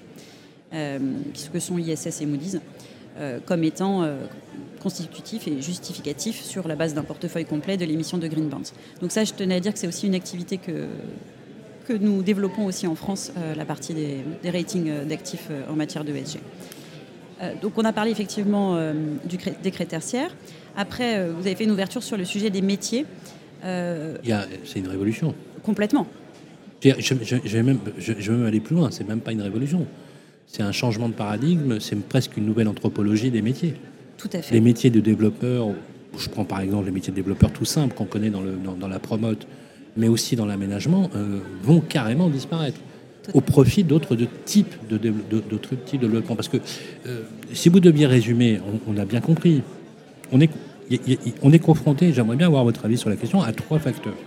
que 0.71 1.59
sont 1.59 1.77
ISS 1.77 2.21
et 2.21 2.25
Moody's 2.25 2.59
comme 3.45 3.63
étant 3.63 4.07
constitutifs 4.81 5.47
et 5.47 5.61
justificatifs 5.61 6.41
sur 6.41 6.67
la 6.67 6.75
base 6.75 6.93
d'un 6.93 7.03
portefeuille 7.03 7.45
complet 7.45 7.75
de 7.75 7.83
l'émission 7.85 8.17
de 8.17 8.27
Green 8.27 8.47
Bonds. 8.47 8.71
Donc 9.01 9.11
ça, 9.11 9.25
je 9.25 9.33
tenais 9.33 9.55
à 9.55 9.59
dire 9.59 9.73
que 9.73 9.79
c'est 9.79 9.87
aussi 9.87 10.07
une 10.07 10.15
activité 10.15 10.57
que, 10.57 10.87
que 11.87 11.93
nous 11.93 12.23
développons 12.23 12.65
aussi 12.65 12.87
en 12.87 12.95
France, 12.95 13.33
la 13.55 13.65
partie 13.65 13.93
des, 13.93 14.19
des 14.41 14.49
ratings 14.49 15.05
d'actifs 15.05 15.49
en 15.69 15.75
matière 15.75 16.05
de 16.05 16.13
SG. 16.13 16.39
Euh, 17.41 17.53
donc 17.61 17.73
on 17.77 17.85
a 17.85 17.93
parlé 17.93 18.11
effectivement 18.11 18.75
euh, 18.75 18.93
du 19.25 19.37
décret 19.63 19.85
tertiaire. 19.85 20.31
Après, 20.75 21.17
euh, 21.17 21.31
vous 21.33 21.45
avez 21.45 21.55
fait 21.55 21.63
une 21.63 21.71
ouverture 21.71 22.03
sur 22.03 22.17
le 22.17 22.25
sujet 22.25 22.49
des 22.49 22.61
métiers. 22.61 23.05
C'est 23.63 24.79
une 24.79 24.87
révolution. 24.87 25.35
Complètement. 25.63 26.07
Je, 26.83 27.13
vais 27.13 27.63
même, 27.63 27.77
je, 27.99 28.31
même 28.31 28.45
aller 28.45 28.59
plus 28.59 28.75
loin, 28.75 28.89
c'est 28.89 29.07
même 29.07 29.19
pas 29.19 29.31
une 29.31 29.41
révolution. 29.41 29.85
C'est 30.47 30.63
un 30.63 30.71
changement 30.71 31.09
de 31.09 31.13
paradigme, 31.13 31.79
c'est 31.79 31.95
presque 31.95 32.37
une 32.37 32.45
nouvelle 32.45 32.67
anthropologie 32.67 33.29
des 33.29 33.43
métiers. 33.43 33.75
Tout 34.17 34.29
à 34.33 34.41
fait. 34.41 34.55
Les 34.55 34.61
métiers 34.61 34.89
de 34.89 34.99
développeurs, 34.99 35.67
je 36.17 36.27
prends 36.29 36.43
par 36.43 36.59
exemple 36.61 36.85
les 36.85 36.91
métiers 36.91 37.11
de 37.11 37.15
développeurs 37.15 37.51
tout 37.51 37.65
simples 37.65 37.93
qu'on 37.93 38.05
connaît 38.05 38.31
dans, 38.31 38.41
le, 38.41 38.57
dans, 38.79 38.87
la 38.87 38.97
promote, 38.97 39.45
mais 39.95 40.07
aussi 40.07 40.35
dans 40.35 40.47
l'aménagement, 40.47 41.11
vont 41.61 41.81
carrément 41.81 42.29
disparaître 42.29 42.79
au 43.33 43.41
profit 43.41 43.83
d'autres 43.83 44.17
types 44.45 44.75
de, 44.89 44.97
d'autres 44.97 45.75
types 45.85 46.01
de 46.01 46.07
développement. 46.07 46.35
Parce 46.35 46.49
que 46.49 46.57
euh, 47.07 47.21
si 47.53 47.69
vous 47.69 47.79
deviez 47.79 48.05
résumer, 48.05 48.59
on, 48.87 48.97
a 48.97 49.05
bien 49.05 49.21
compris, 49.21 49.61
on 50.31 50.39
est, 50.39 50.49
on 51.41 51.51
est 51.51 51.59
confronté, 51.59 52.13
j'aimerais 52.13 52.35
bien 52.35 52.47
avoir 52.47 52.63
votre 52.63 52.85
avis 52.85 52.97
sur 52.97 53.09
la 53.09 53.15
question, 53.15 53.41
à 53.41 53.51
trois 53.51 53.79
facteurs. 53.79 54.17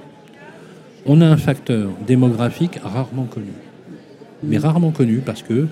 On 1.07 1.21
a 1.21 1.27
un 1.27 1.37
facteur 1.37 1.91
démographique 2.07 2.79
rarement 2.83 3.25
connu, 3.25 3.53
mais 4.43 4.59
rarement 4.59 4.91
connu 4.91 5.19
parce 5.19 5.43
que 5.43 5.67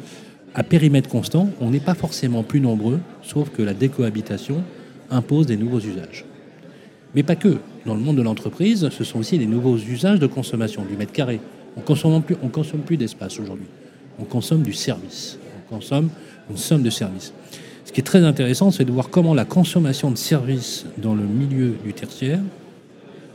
à 0.54 0.62
périmètre 0.62 1.08
constant, 1.08 1.48
on 1.60 1.70
n'est 1.70 1.80
pas 1.80 1.94
forcément 1.94 2.42
plus 2.42 2.60
nombreux, 2.60 3.00
sauf 3.22 3.48
que 3.50 3.62
la 3.62 3.72
décohabitation 3.72 4.62
impose 5.10 5.46
des 5.46 5.56
nouveaux 5.56 5.80
usages. 5.80 6.26
Mais 7.14 7.22
pas 7.22 7.36
que. 7.36 7.58
Dans 7.86 7.94
le 7.94 8.00
monde 8.00 8.16
de 8.16 8.22
l'entreprise, 8.22 8.88
ce 8.90 9.04
sont 9.04 9.18
aussi 9.18 9.38
des 9.38 9.46
nouveaux 9.46 9.76
usages 9.76 10.18
de 10.18 10.26
consommation 10.26 10.84
du 10.84 10.96
mètre 10.96 11.12
carré, 11.12 11.40
on 11.76 11.80
consomme 11.80 12.22
plus, 12.22 12.36
on 12.42 12.48
consomme 12.48 12.80
plus 12.80 12.96
d'espace 12.96 13.40
aujourd'hui. 13.40 13.66
On 14.18 14.24
consomme 14.24 14.62
du 14.62 14.72
service. 14.72 15.38
On 15.56 15.74
consomme 15.74 16.10
une 16.50 16.56
somme 16.56 16.82
de 16.82 16.90
services. 16.90 17.32
Ce 17.92 17.94
qui 17.94 18.00
est 18.00 18.04
très 18.04 18.24
intéressant, 18.24 18.70
c'est 18.70 18.86
de 18.86 18.90
voir 18.90 19.10
comment 19.10 19.34
la 19.34 19.44
consommation 19.44 20.10
de 20.10 20.16
services 20.16 20.86
dans 20.96 21.14
le 21.14 21.24
milieu 21.24 21.74
du 21.84 21.92
tertiaire 21.92 22.40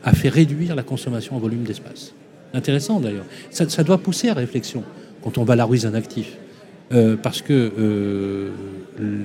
a 0.04 0.14
fait 0.14 0.30
réduire 0.30 0.74
la 0.74 0.82
consommation 0.82 1.36
en 1.36 1.40
volume 1.40 1.62
d'espace. 1.62 2.16
Intéressant 2.56 3.00
d'ailleurs. 3.00 3.26
Ça, 3.52 3.84
doit 3.84 4.00
pousser 4.00 4.30
à 4.30 4.34
réflexion 4.34 4.84
quand 5.22 5.38
on 5.38 5.44
valorise 5.44 5.86
un 5.86 5.94
actif. 5.94 6.38
Euh, 6.92 7.16
parce 7.18 7.44
que 7.44 7.72
euh, 7.78 8.50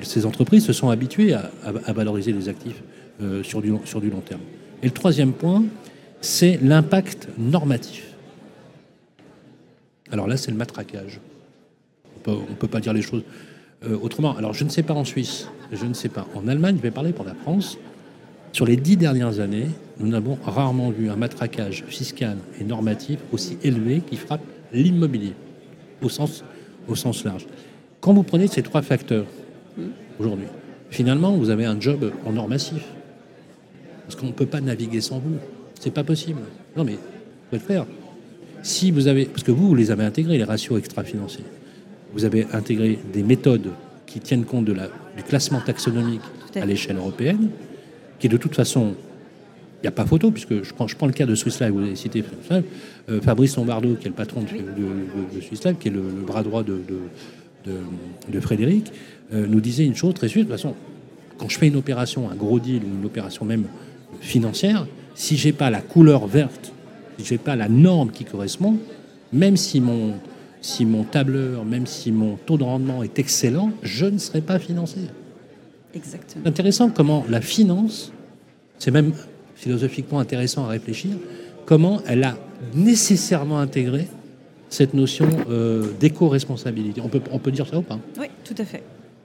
ces 0.02 0.26
entreprises 0.26 0.66
se 0.66 0.74
sont 0.74 0.90
habituées 0.90 1.32
à, 1.32 1.50
valoriser 1.94 2.32
les 2.32 2.50
actifs 2.50 2.82
euh, 3.22 3.42
sur, 3.42 3.62
du, 3.62 3.72
sur 3.86 4.02
du 4.02 4.10
long 4.10 4.20
terme. 4.20 4.42
Et 4.82 4.86
le 4.86 4.92
troisième 4.92 5.32
point, 5.32 5.64
c'est 6.20 6.58
l'impact 6.62 7.28
normatif. 7.38 8.04
Alors 10.10 10.26
là, 10.26 10.36
c'est 10.36 10.50
le 10.50 10.58
matraquage. 10.58 11.20
On 12.26 12.32
ne 12.32 12.54
peut 12.58 12.68
pas 12.68 12.80
dire 12.80 12.92
les 12.92 13.00
choses 13.00 13.22
euh, 13.84 13.98
autrement. 14.00 14.36
Alors 14.36 14.54
je 14.54 14.64
ne 14.64 14.68
sais 14.68 14.82
pas 14.82 14.94
en 14.94 15.04
Suisse, 15.04 15.48
je 15.72 15.86
ne 15.86 15.94
sais 15.94 16.08
pas. 16.08 16.26
En 16.34 16.48
Allemagne, 16.48 16.76
je 16.76 16.82
vais 16.82 16.90
parler 16.90 17.12
pour 17.12 17.24
la 17.24 17.34
France. 17.34 17.78
Sur 18.52 18.66
les 18.66 18.76
dix 18.76 18.96
dernières 18.96 19.40
années, 19.40 19.68
nous 19.98 20.08
n'avons 20.08 20.38
rarement 20.44 20.90
vu 20.90 21.10
un 21.10 21.16
matraquage 21.16 21.84
fiscal 21.88 22.36
et 22.60 22.64
normatif 22.64 23.18
aussi 23.32 23.56
élevé 23.62 24.02
qui 24.06 24.16
frappe 24.16 24.42
l'immobilier, 24.72 25.32
au 26.02 26.08
sens, 26.08 26.44
large. 27.24 27.46
Quand 28.00 28.12
vous 28.12 28.22
prenez 28.22 28.46
ces 28.48 28.62
trois 28.62 28.82
facteurs, 28.82 29.26
aujourd'hui, 30.18 30.46
finalement, 30.90 31.32
vous 31.32 31.50
avez 31.50 31.64
un 31.64 31.80
job 31.80 32.12
en 32.26 32.36
or 32.36 32.48
massif. 32.48 32.82
Parce 34.04 34.16
qu'on 34.16 34.26
ne 34.26 34.32
peut 34.32 34.46
pas 34.46 34.60
naviguer 34.60 35.00
sans 35.00 35.18
vous. 35.18 35.36
C'est 35.80 35.92
pas 35.92 36.04
possible. 36.04 36.40
Non, 36.76 36.84
mais 36.84 36.92
vous 36.92 36.98
pouvez 37.48 37.58
le 37.60 37.66
faire. 37.66 37.86
Si 38.62 38.90
vous 38.90 39.06
avez, 39.08 39.24
parce 39.24 39.42
que 39.42 39.52
vous, 39.52 39.68
vous 39.68 39.74
les 39.74 39.90
avez 39.90 40.04
intégrés, 40.04 40.36
les 40.36 40.44
ratios 40.44 40.78
extra-financiers, 40.78 41.44
vous 42.12 42.24
avez 42.24 42.46
intégré 42.52 42.98
des 43.12 43.22
méthodes 43.22 43.70
qui 44.06 44.20
tiennent 44.20 44.44
compte 44.44 44.64
de 44.64 44.72
la, 44.72 44.88
du 45.16 45.22
classement 45.22 45.60
taxonomique 45.60 46.20
à, 46.54 46.66
l'échelle 46.66 46.96
européenne, 46.96 47.48
qui 48.18 48.28
de 48.28 48.36
toute 48.36 48.54
façon, 48.54 48.94
il 49.78 49.82
n'y 49.82 49.88
a 49.88 49.92
pas 49.92 50.04
photo, 50.04 50.30
puisque 50.30 50.62
je 50.62 50.72
prends, 50.74 50.86
je 50.86 50.96
prends 50.96 51.06
le 51.06 51.12
cas 51.12 51.26
de 51.26 51.34
Swiss 51.34 51.60
Life, 51.60 51.70
vous 51.70 51.80
avez 51.80 51.96
cité 51.96 52.22
euh, 52.50 53.20
Fabrice 53.20 53.56
Lombardo, 53.56 53.94
qui 53.94 54.06
est 54.06 54.10
le 54.10 54.14
patron 54.14 54.42
de, 54.42 54.46
de, 54.46 55.40
Swiss 55.40 55.64
Life, 55.64 55.76
qui 55.80 55.88
est 55.88 55.92
le, 55.92 56.02
bras 56.26 56.42
droit 56.42 56.62
de, 56.62 56.80
de 58.28 58.40
Frédéric, 58.40 58.92
euh, 59.32 59.46
nous 59.46 59.60
disait 59.60 59.84
une 59.84 59.96
chose 59.96 60.14
très 60.14 60.28
suite. 60.28 60.46
De 60.46 60.52
toute 60.52 60.60
façon, 60.60 60.74
quand 61.38 61.48
je 61.48 61.58
fais 61.58 61.68
une 61.68 61.76
opération, 61.76 62.30
un 62.30 62.34
gros 62.34 62.60
deal 62.60 62.82
ou 62.84 62.98
une 62.98 63.06
opération 63.06 63.44
même 63.44 63.64
financière, 64.20 64.86
si 65.14 65.36
j'ai 65.36 65.52
pas 65.52 65.70
la 65.70 65.80
couleur 65.80 66.26
verte 66.26 66.72
si 67.18 67.24
je 67.26 67.34
n'ai 67.34 67.38
pas 67.38 67.56
la 67.56 67.68
norme 67.68 68.10
qui 68.10 68.24
correspond, 68.24 68.76
même 69.32 69.56
si 69.56 69.80
mon, 69.80 70.14
si 70.62 70.86
mon 70.86 71.02
tableur, 71.04 71.64
même 71.64 71.86
si 71.86 72.12
mon 72.12 72.36
taux 72.36 72.56
de 72.56 72.62
rendement 72.62 73.02
est 73.02 73.18
excellent, 73.18 73.72
je 73.82 74.06
ne 74.06 74.18
serai 74.18 74.40
pas 74.40 74.58
financé. 74.58 75.00
Exactement. 75.94 76.46
Intéressant 76.46 76.88
comment 76.88 77.26
la 77.28 77.40
finance, 77.40 78.12
c'est 78.78 78.90
même 78.90 79.12
philosophiquement 79.54 80.20
intéressant 80.20 80.64
à 80.64 80.68
réfléchir, 80.68 81.10
comment 81.66 82.00
elle 82.06 82.24
a 82.24 82.38
nécessairement 82.74 83.58
intégré 83.58 84.06
cette 84.70 84.94
notion 84.94 85.28
euh, 85.50 85.88
d'éco-responsabilité. 86.00 87.00
On 87.02 87.08
peut, 87.08 87.20
on 87.30 87.38
peut 87.38 87.50
dire 87.50 87.66
ça 87.66 87.76
ou 87.76 87.82
pas? 87.82 87.98
Oui, 88.18 88.28
tout 88.44 88.54
à 88.56 88.64
fait. 88.64 88.82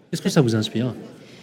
Qu'est-ce 0.09 0.21
que 0.21 0.29
ça 0.29 0.41
vous 0.41 0.55
inspire, 0.55 0.93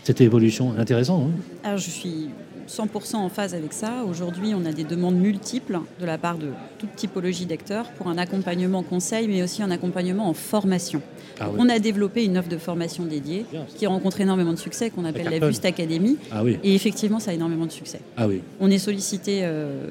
cette 0.02 0.20
évolution 0.20 0.74
Intéressant, 0.76 1.28
hein? 1.28 1.30
Alors, 1.62 1.78
je 1.78 1.90
suis 1.90 2.28
100% 2.68 3.16
en 3.16 3.28
phase 3.28 3.54
avec 3.54 3.72
ça. 3.72 4.04
Aujourd'hui, 4.08 4.54
on 4.54 4.64
a 4.64 4.72
des 4.72 4.84
demandes 4.84 5.16
multiples 5.16 5.80
de 6.00 6.06
la 6.06 6.18
part 6.18 6.38
de 6.38 6.48
toute 6.78 6.94
typologie 6.96 7.46
d'acteurs 7.46 7.90
pour 7.92 8.08
un 8.08 8.18
accompagnement 8.18 8.82
conseil, 8.82 9.28
mais 9.28 9.42
aussi 9.42 9.62
un 9.62 9.70
accompagnement 9.70 10.28
en 10.28 10.34
formation. 10.34 11.02
Ah 11.40 11.50
on 11.58 11.68
a 11.68 11.78
développé 11.78 12.24
une 12.24 12.38
offre 12.38 12.48
de 12.48 12.58
formation 12.58 13.04
dédiée 13.04 13.44
qui 13.76 13.86
rencontre 13.86 14.20
énormément 14.20 14.52
de 14.52 14.58
succès, 14.58 14.90
qu'on 14.90 15.04
appelle 15.04 15.28
la 15.28 15.46
Buste 15.46 15.64
Academy. 15.64 16.16
Ah 16.30 16.42
Et 16.62 16.74
effectivement, 16.74 17.18
ça 17.18 17.32
a 17.32 17.34
énormément 17.34 17.66
de 17.66 17.72
succès. 17.72 18.00
Ah 18.16 18.28
oui. 18.28 18.40
On 18.60 18.70
est 18.70 18.78
sollicité 18.78 19.40
euh, 19.42 19.90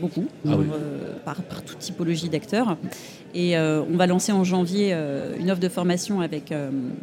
beaucoup 0.00 0.26
euh, 0.46 0.56
par, 1.24 1.36
toute 1.64 1.78
typologie 1.78 2.28
d'acteurs. 2.28 2.76
Et 3.34 3.56
euh, 3.56 3.82
on 3.90 3.96
va 3.96 4.06
lancer 4.06 4.32
en 4.32 4.44
janvier 4.44 4.92
une 5.38 5.50
offre 5.50 5.60
de 5.60 5.68
formation 5.68 6.20
avec, 6.20 6.52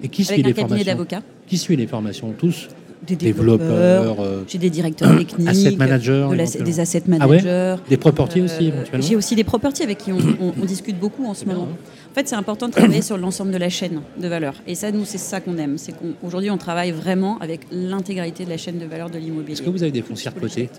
Et 0.04 0.10
qui 0.10 0.30
avec 0.32 0.46
un 0.46 0.54
cabinet 0.54 0.84
d'avocats. 0.84 1.22
Qui 1.48 1.58
suit 1.58 1.76
les 1.76 1.88
formations? 1.88 2.34
Tous? 2.38 2.68
Des 3.08 3.16
développeurs, 3.16 3.68
développeurs, 3.68 4.20
euh, 4.26 4.44
j'ai 4.48 4.58
des 4.58 4.70
directeurs 4.70 5.10
techniques, 5.18 5.48
asset 5.48 5.76
managers, 5.78 6.28
de 6.30 6.36
la- 6.36 6.44
éventuellement. 6.44 6.66
des 6.66 6.80
asset 6.80 7.04
Ah 7.06 7.10
ouais 7.28 7.42
managers. 7.42 7.76
des 7.90 7.98
properties 7.98 8.42
aussi, 8.42 8.66
Euh, 8.66 8.74
éventuellement. 8.76 9.06
J'ai 9.08 9.16
aussi 9.16 9.36
des 9.36 9.44
properties 9.44 9.84
avec 9.84 9.98
qui 10.00 10.12
on, 10.12 10.18
on- 10.18 10.54
on 10.62 10.66
discute 10.66 11.00
beaucoup 11.00 11.26
en 11.26 11.34
ce 11.34 11.46
moment. 11.46 11.64
En 12.12 12.14
fait, 12.16 12.28
c'est 12.28 12.36
important 12.36 12.68
de 12.68 12.74
travailler 12.74 13.02
sur 13.02 13.18
l'ensemble 13.18 13.52
de 13.52 13.58
la 13.58 13.70
chaîne 13.70 14.02
de 14.20 14.28
valeur. 14.28 14.56
Et 14.68 14.76
ça, 14.76 14.92
nous, 14.92 15.06
c'est 15.06 15.18
ça 15.20 15.40
qu'on 15.40 15.58
aime. 15.58 15.78
C'est 15.78 15.94
qu'aujourd'hui, 15.94 16.50
on 16.50 16.58
travaille 16.58 16.92
vraiment 16.92 17.38
avec 17.40 17.62
l'intégralité 17.72 18.46
de 18.46 18.50
la 18.50 18.58
chaîne 18.58 18.80
de 18.80 18.86
valeur 18.86 19.10
de 19.10 19.18
l'immobilier. 19.20 19.54
Est-ce 19.54 19.62
que 19.62 19.70
vous 19.70 19.84
avez 19.84 19.92
des 19.92 20.02
foncières 20.02 20.34
cotées. 20.36 20.70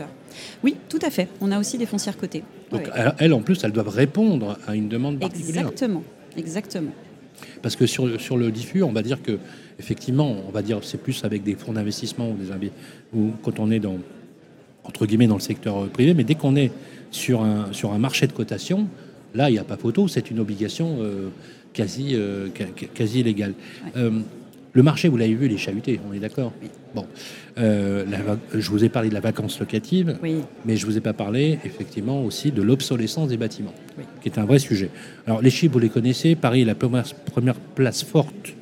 Oui, 0.64 0.76
tout 0.88 0.98
à 1.02 1.10
fait. 1.10 1.28
On 1.40 1.50
a 1.52 1.58
aussi 1.58 1.78
des 1.78 1.86
foncières 1.86 2.16
cotées. 2.18 2.42
Donc, 2.72 2.82
Ouais. 2.82 3.04
elles, 3.18 3.32
en 3.32 3.40
plus, 3.40 3.58
elles 3.64 3.72
doivent 3.72 3.88
répondre 3.88 4.58
à 4.66 4.74
une 4.74 4.88
demande 4.88 5.18
particulière. 5.18 5.62
Exactement. 5.68 6.02
Exactement. 6.36 6.90
Parce 7.62 7.76
que 7.76 7.86
sur, 7.86 8.20
sur 8.20 8.36
le 8.36 8.50
diffus, 8.50 8.82
on 8.82 8.92
va 8.92 9.02
dire 9.02 9.22
que, 9.22 9.38
effectivement, 9.78 10.36
on 10.46 10.50
va 10.50 10.62
dire 10.62 10.78
c'est 10.82 11.00
plus 11.00 11.24
avec 11.24 11.42
des 11.42 11.54
fonds 11.54 11.72
d'investissement 11.72 12.30
ou, 12.30 12.34
des 12.34 12.70
ou 13.14 13.32
quand 13.42 13.58
on 13.58 13.70
est 13.70 13.80
dans, 13.80 13.98
entre 14.84 15.06
guillemets, 15.06 15.26
dans 15.26 15.34
le 15.34 15.40
secteur 15.40 15.84
euh, 15.84 15.86
privé, 15.86 16.14
mais 16.14 16.24
dès 16.24 16.34
qu'on 16.34 16.56
est 16.56 16.72
sur 17.10 17.42
un, 17.42 17.72
sur 17.72 17.92
un 17.92 17.98
marché 17.98 18.26
de 18.26 18.32
cotation, 18.32 18.88
là, 19.34 19.50
il 19.50 19.54
n'y 19.54 19.58
a 19.58 19.64
pas 19.64 19.76
photo, 19.76 20.08
c'est 20.08 20.30
une 20.30 20.40
obligation 20.40 20.98
euh, 21.00 21.28
quasi, 21.72 22.10
euh, 22.14 22.48
quasi 22.94 23.22
légale. 23.22 23.54
Euh, 23.96 24.20
le 24.72 24.82
marché, 24.82 25.08
vous 25.08 25.16
l'avez 25.16 25.34
vu, 25.34 25.46
il 25.46 25.52
est 25.52 25.58
chahuté, 25.58 26.00
on 26.08 26.12
est 26.12 26.20
d'accord 26.20 26.52
Bon. 26.94 27.06
Euh, 27.58 28.04
la 28.08 28.18
je 28.58 28.70
vous 28.70 28.84
ai 28.84 28.88
parlé 28.88 29.08
de 29.08 29.14
la 29.14 29.20
vacance 29.20 29.58
locative. 29.58 30.16
Oui. 30.22 30.36
Mais 30.64 30.76
je 30.76 30.86
ne 30.86 30.90
vous 30.90 30.98
ai 30.98 31.00
pas 31.00 31.12
parlé, 31.12 31.58
effectivement, 31.64 32.24
aussi 32.24 32.52
de 32.52 32.62
l'obsolescence 32.62 33.28
des 33.28 33.36
bâtiments, 33.36 33.74
Oui. 33.98 34.04
qui 34.22 34.28
est 34.28 34.38
un 34.38 34.44
vrai 34.44 34.58
sujet. 34.58 34.90
Alors, 35.26 35.42
les 35.42 35.50
chiffres, 35.50 35.72
vous 35.72 35.78
les 35.80 35.88
connaissez. 35.88 36.34
Paris 36.34 36.62
est 36.62 36.64
la 36.64 36.74
première, 36.74 37.56
place 37.74 38.02
forte 38.02 38.54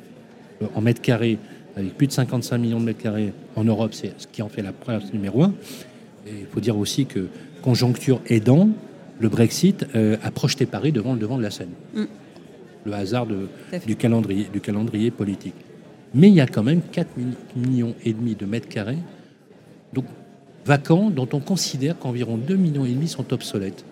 euh, 0.63 0.67
en 0.75 0.81
mètres 0.81 1.03
carrés, 1.03 1.39
avec 1.77 1.95
plus 1.97 2.07
de 2.07 2.13
55 2.13 2.59
millions 2.59 2.81
de 2.81 2.85
mètres 2.87 3.03
carrés 3.03 3.33
en 3.57 3.65
Europe, 3.65 3.93
c'est 3.95 4.13
ce 4.19 4.27
qui 4.27 4.43
en 4.43 4.49
fait 4.49 4.63
la 4.63 4.73
place 4.73 5.13
numéro 5.13 5.43
un. 5.43 5.55
Et 6.27 6.33
il 6.41 6.47
faut 6.47 6.61
dire 6.61 6.77
aussi 6.77 7.07
que, 7.07 7.29
conjoncture 7.63 8.21
aidant, 8.29 8.71
le 9.21 9.29
Brexit 9.29 9.87
euh, 9.95 10.17
a 10.23 10.31
projeté 10.31 10.67
Paris 10.67 10.93
devant 10.93 11.13
le 11.13 11.19
devant 11.19 11.37
de 11.39 11.43
la 11.43 11.51
scène. 11.51 11.71
Mm. 11.95 12.05
Le 12.85 12.93
hasard 12.93 13.27
de, 13.27 13.49
calendrier, 13.95 14.47
du 14.53 14.61
calendrier 14.61 15.11
politique. 15.11 15.55
Mais 16.15 16.29
il 16.29 16.35
y 16.35 16.41
a 16.41 16.47
quand 16.47 16.63
même 16.63 16.81
4 16.93 17.09
millions 17.57 17.95
et 18.05 18.13
demi 18.13 18.35
de 18.35 18.47
mètres 18.47 18.69
carrés 18.69 18.99
donc, 19.93 20.05
vacants 20.65 21.09
dont 21.11 21.29
on 21.33 21.41
considère 21.41 21.99
qu'environ 21.99 22.37
2 22.37 22.57
millions 22.57 22.85
et 22.85 22.91
demi 22.93 23.09
sont 23.09 23.33
obsolètes. 23.33 23.85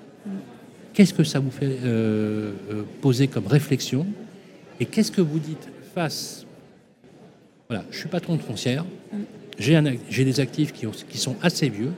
Qu'est-ce 0.93 1.15
que 1.15 1.25
ça 1.25 1.41
vous 1.41 1.51
fait 1.51 1.79
euh, 1.85 2.53
euh, 2.71 2.83
poser 3.03 3.29
comme 3.29 3.47
réflexion? 3.47 4.07
Et 4.81 4.87
qu'est-ce 4.87 5.11
que 5.13 5.21
vous 5.23 5.39
dites 5.39 5.69
face 5.95 6.47
Voilà, 7.69 7.85
je 7.91 7.99
suis 7.99 8.09
patron 8.09 8.37
de 8.37 8.43
foncière, 8.43 8.85
j'ai 9.59 10.25
des 10.25 10.41
actifs 10.41 10.73
qui, 10.73 10.87
ont- 10.87 10.93
qui 11.09 11.19
sont 11.19 11.37
assez 11.43 11.69
vieux. 11.69 11.93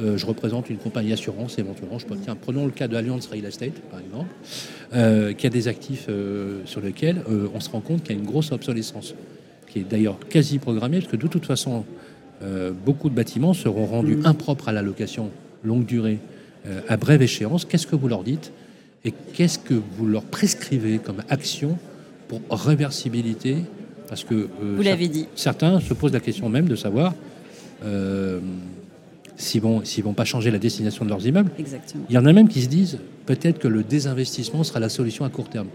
Euh, 0.00 0.16
je 0.16 0.26
représente 0.26 0.70
une 0.70 0.78
compagnie 0.78 1.10
d'assurance 1.10 1.56
éventuellement. 1.58 1.98
Je 2.00 2.06
peux, 2.06 2.16
tiens, 2.16 2.34
prenons 2.36 2.64
le 2.66 2.72
cas 2.72 2.88
de 2.88 2.96
Allianz 2.96 3.28
Real 3.30 3.44
Estate, 3.44 3.80
par 3.90 4.00
exemple, 4.00 5.34
qui 5.36 5.46
a 5.46 5.50
des 5.50 5.66
actifs 5.68 6.08
sur 6.66 6.80
lesquels 6.80 7.22
on 7.54 7.58
se 7.60 7.70
rend 7.70 7.80
compte 7.80 8.02
qu'il 8.04 8.14
y 8.14 8.18
a 8.18 8.20
une 8.20 8.26
grosse 8.26 8.50
obsolescence, 8.52 9.14
qui 9.74 9.80
est 9.80 9.90
d'ailleurs 9.90 10.18
quasi 10.30 10.60
programmée, 10.60 11.00
parce 11.00 11.10
que 11.10 11.16
de 11.16 11.26
toute 11.26 11.46
façon, 11.46 11.84
euh, 12.42 12.70
beaucoup 12.70 13.10
de 13.10 13.14
bâtiments 13.14 13.54
seront 13.54 13.86
rendus 13.86 14.18
impropres 14.24 14.68
à 14.68 14.72
la 14.72 14.82
location 14.82 15.30
longue 15.64 15.84
durée 15.84 16.20
euh, 16.66 16.80
à 16.88 16.96
brève 16.96 17.22
échéance. 17.22 17.64
Qu'est-ce 17.64 17.88
que 17.88 17.96
vous 17.96 18.06
leur 18.06 18.22
dites 18.22 18.52
et 19.04 19.12
qu'est-ce 19.32 19.58
que 19.58 19.74
vous 19.74 20.06
leur 20.06 20.22
prescrivez 20.22 20.98
comme 20.98 21.22
action 21.28 21.76
pour 22.28 22.40
réversibilité? 22.50 23.56
Parce 24.08 24.22
que 24.22 24.34
euh, 24.34 24.74
Vous 24.76 24.82
l'avez 24.82 25.08
dit. 25.08 25.26
certains 25.34 25.80
se 25.80 25.92
posent 25.92 26.12
la 26.12 26.20
question 26.20 26.48
même 26.48 26.68
de 26.68 26.76
savoir 26.76 27.12
s'ils 29.36 29.60
vont, 29.60 29.82
vont 30.04 30.14
pas 30.14 30.24
changer 30.24 30.50
la 30.50 30.58
destination 30.58 31.04
de 31.04 31.10
leurs 31.10 31.26
immeubles. 31.26 31.50
Exactement. 31.58 32.04
Il 32.08 32.14
y 32.14 32.18
en 32.18 32.24
a 32.24 32.32
même 32.32 32.48
qui 32.48 32.62
se 32.62 32.68
disent 32.68 32.98
peut-être 33.26 33.58
que 33.58 33.68
le 33.68 33.82
désinvestissement 33.82 34.64
sera 34.64 34.80
la 34.80 34.88
solution 34.88 35.24
à 35.24 35.28
court 35.28 35.50
terme. 35.50 35.66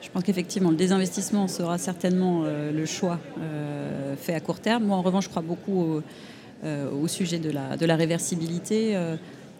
Je 0.00 0.08
pense 0.10 0.22
qu'effectivement, 0.22 0.70
le 0.70 0.76
désinvestissement 0.76 1.48
sera 1.48 1.76
certainement 1.78 2.42
euh, 2.44 2.70
le 2.72 2.86
choix 2.86 3.18
euh, 3.40 4.14
fait 4.16 4.34
à 4.34 4.40
court 4.40 4.60
terme. 4.60 4.84
Moi, 4.84 4.96
en 4.96 5.02
revanche, 5.02 5.24
je 5.24 5.28
crois 5.28 5.42
beaucoup 5.42 5.80
au, 5.80 6.02
euh, 6.64 6.90
au 6.90 7.08
sujet 7.08 7.38
de 7.38 7.50
la, 7.50 7.76
de 7.76 7.84
la 7.84 7.96
réversibilité. 7.96 8.96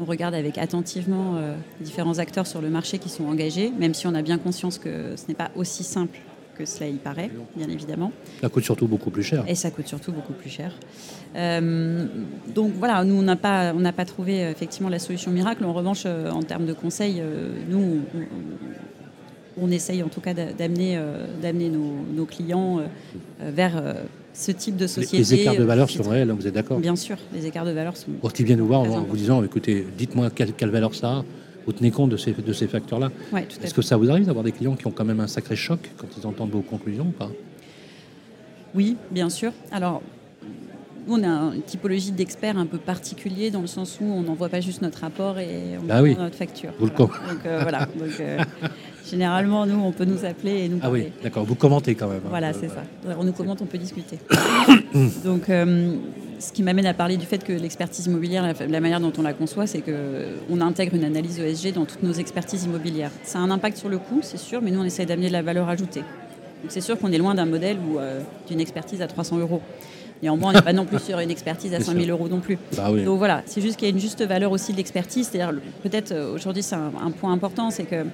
On 0.00 0.04
regarde 0.04 0.34
avec 0.34 0.58
attentivement 0.58 1.40
différents 1.80 2.20
acteurs 2.20 2.46
sur 2.46 2.62
le 2.62 2.70
marché 2.70 2.98
qui 2.98 3.08
sont 3.08 3.24
engagés, 3.24 3.72
même 3.76 3.94
si 3.94 4.06
on 4.06 4.14
a 4.14 4.22
bien 4.22 4.38
conscience 4.38 4.78
que 4.78 5.16
ce 5.16 5.24
n'est 5.26 5.34
pas 5.34 5.50
aussi 5.56 5.82
simple 5.82 6.20
que 6.56 6.64
cela 6.64 6.88
y 6.88 6.94
paraît, 6.94 7.30
bien 7.56 7.68
évidemment. 7.68 8.12
Ça 8.40 8.48
coûte 8.48 8.62
surtout 8.62 8.86
beaucoup 8.86 9.10
plus 9.10 9.24
cher. 9.24 9.42
Et 9.48 9.56
ça 9.56 9.72
coûte 9.72 9.88
surtout 9.88 10.12
beaucoup 10.12 10.34
plus 10.34 10.50
cher. 10.50 10.72
Euh, 11.34 12.06
donc 12.54 12.74
voilà, 12.74 13.02
nous, 13.02 13.16
on 13.16 13.22
n'a 13.22 13.34
pas, 13.34 13.72
on 13.74 13.80
n'a 13.80 13.92
pas 13.92 14.04
trouvé 14.04 14.42
effectivement 14.42 14.88
la 14.88 15.00
solution 15.00 15.32
miracle. 15.32 15.64
En 15.64 15.72
revanche, 15.72 16.06
en 16.06 16.42
termes 16.44 16.66
de 16.66 16.74
conseils, 16.74 17.20
nous, 17.68 18.02
on, 19.60 19.70
essaye 19.70 20.02
en 20.02 20.08
tout 20.08 20.20
cas 20.20 20.34
d'amener, 20.34 20.96
euh, 20.96 21.26
d'amener 21.42 21.68
nos, 21.68 21.92
nos 22.14 22.24
clients 22.26 22.78
euh, 22.78 22.82
euh, 23.42 23.50
vers 23.54 23.82
ce 24.34 24.52
type 24.52 24.76
de 24.76 24.86
société. 24.86 25.18
les 25.18 25.34
écarts 25.34 25.56
de 25.56 25.64
valeur 25.64 25.90
sont 25.90 26.08
réels, 26.08 26.30
hein, 26.30 26.36
vous 26.38 26.46
êtes 26.46 26.54
d'accord? 26.54 26.78
Bien 26.78 26.96
sûr, 26.96 27.16
les 27.32 27.46
écarts 27.46 27.64
de 27.64 27.72
valeur 27.72 27.96
sont. 27.96 28.10
Quand 28.22 28.38
ils 28.38 28.44
viennent 28.46 28.58
nous 28.58 28.66
voir 28.66 28.80
en 28.82 29.02
vous 29.02 29.16
disant 29.16 29.42
écoutez, 29.42 29.86
dites-moi 29.96 30.30
quelle, 30.30 30.52
quelle 30.52 30.70
valeur 30.70 30.94
ça 30.94 31.08
a, 31.18 31.24
vous 31.66 31.72
tenez 31.72 31.90
compte 31.90 32.10
de 32.10 32.16
ces, 32.16 32.32
de 32.32 32.52
ces 32.52 32.66
facteurs-là? 32.68 33.10
Ouais, 33.32 33.46
Est-ce 33.62 33.74
que 33.74 33.82
ça 33.82 33.96
vous 33.96 34.10
arrive 34.10 34.26
d'avoir 34.26 34.44
des 34.44 34.52
clients 34.52 34.76
qui 34.76 34.86
ont 34.86 34.90
quand 34.92 35.04
même 35.04 35.20
un 35.20 35.26
sacré 35.26 35.56
choc 35.56 35.90
quand 35.98 36.06
ils 36.16 36.26
entendent 36.26 36.50
vos 36.50 36.62
conclusions 36.62 37.06
ou 37.08 37.12
pas? 37.12 37.30
Oui, 38.74 38.96
bien 39.10 39.30
sûr. 39.30 39.52
Alors, 39.72 40.02
nous, 41.06 41.14
on 41.16 41.22
a 41.24 41.54
une 41.54 41.62
typologie 41.62 42.12
d'experts 42.12 42.58
un 42.58 42.66
peu 42.66 42.78
particulier 42.78 43.50
dans 43.50 43.62
le 43.62 43.66
sens 43.66 43.98
où 44.00 44.04
on 44.04 44.22
n'envoie 44.22 44.48
pas 44.50 44.60
juste 44.60 44.82
notre 44.82 45.00
rapport 45.00 45.38
et 45.38 45.76
on 45.82 45.86
Ah 45.90 46.02
oui. 46.02 46.14
notre 46.16 46.36
facture. 46.36 46.70
Vous 46.78 46.86
le 46.86 46.92
Voilà. 46.92 47.12
com- 47.14 47.34
Donc 47.34 47.46
euh, 47.46 47.58
voilà. 47.62 47.78
Donc, 47.98 48.20
euh, 48.20 48.38
généralement, 49.08 49.66
nous, 49.66 49.78
on 49.82 49.92
peut 49.92 50.04
nous 50.04 50.24
appeler 50.24 50.64
et 50.64 50.68
nous 50.68 50.78
Ah 50.80 50.86
parler. 50.86 51.04
oui, 51.06 51.12
d'accord, 51.22 51.44
vous 51.44 51.54
commentez 51.54 51.94
quand 51.94 52.08
même. 52.08 52.18
hein. 52.24 52.28
Voilà, 52.30 52.48
Euh, 52.48 52.52
c'est 52.58 52.68
ça. 52.68 52.82
On 53.18 53.24
nous 53.24 53.32
commente, 53.32 53.60
on 53.62 53.66
peut 53.66 53.78
discuter. 53.78 54.18
Donc, 55.24 55.48
euh, 55.48 55.92
ce 56.38 56.52
qui 56.52 56.62
m'amène 56.62 56.86
à 56.86 56.94
parler 56.94 57.16
du 57.16 57.26
fait 57.26 57.42
que 57.42 57.52
l'expertise 57.52 58.06
immobilière, 58.06 58.44
la, 58.68 58.80
manière 58.80 59.00
dont 59.00 59.12
on 59.18 59.22
la 59.22 59.32
conçoit, 59.32 59.66
c'est 59.66 59.82
qu'on 59.82 60.60
intègre 60.60 60.94
une 60.94 61.04
analyse 61.04 61.38
ESG 61.40 61.72
dans 61.74 61.84
toutes 61.84 62.02
nos 62.02 62.12
expertises 62.12 62.64
immobilières. 62.64 63.10
Ça 63.24 63.38
a 63.38 63.42
un 63.42 63.50
impact 63.50 63.76
sur 63.78 63.88
le 63.88 63.98
coût, 63.98 64.20
c'est 64.22 64.38
sûr, 64.38 64.60
mais 64.62 64.70
nous, 64.70 64.80
on 64.80 64.84
essaie 64.84 65.06
d'amener 65.06 65.28
de 65.28 65.32
la 65.32 65.42
valeur 65.42 65.68
ajoutée. 65.68 66.00
Donc, 66.00 66.70
c'est 66.70 66.80
sûr 66.80 66.98
qu'on 66.98 67.12
est 67.12 67.18
loin 67.18 67.34
d'un 67.34 67.46
modèle 67.46 67.76
ou 67.78 67.98
euh, 67.98 68.20
d'une 68.48 68.60
expertise 68.60 69.02
à 69.02 69.06
300 69.06 69.38
euros. 69.38 69.62
Néanmoins, 70.20 70.50
on 70.50 70.52
n'est 70.54 70.62
pas 70.62 70.72
non 70.72 70.84
plus 70.84 70.98
sur 70.98 71.18
une 71.20 71.30
expertise 71.30 71.72
à 71.74 71.76
Bien 71.76 71.86
100 71.86 71.92
sûr. 71.92 72.00
000 72.06 72.10
euros 72.16 72.28
non 72.28 72.40
plus. 72.40 72.58
Bah 72.76 72.88
oui. 72.90 73.04
Donc 73.04 73.18
voilà, 73.18 73.42
c'est 73.46 73.60
juste 73.60 73.76
qu'il 73.76 73.86
y 73.86 73.90
a 73.90 73.94
une 73.94 74.00
juste 74.00 74.20
valeur 74.26 74.50
aussi 74.50 74.72
de 74.72 74.76
l'expertise. 74.76 75.28
C'est-à-dire, 75.30 75.56
peut-être 75.84 76.10
euh, 76.10 76.34
aujourd'hui, 76.34 76.64
c'est 76.64 76.74
un, 76.74 76.90
un 77.04 77.10
point 77.12 77.32
important, 77.32 77.70
c'est 77.70 77.84
que 77.84 77.94
euh, 77.94 78.04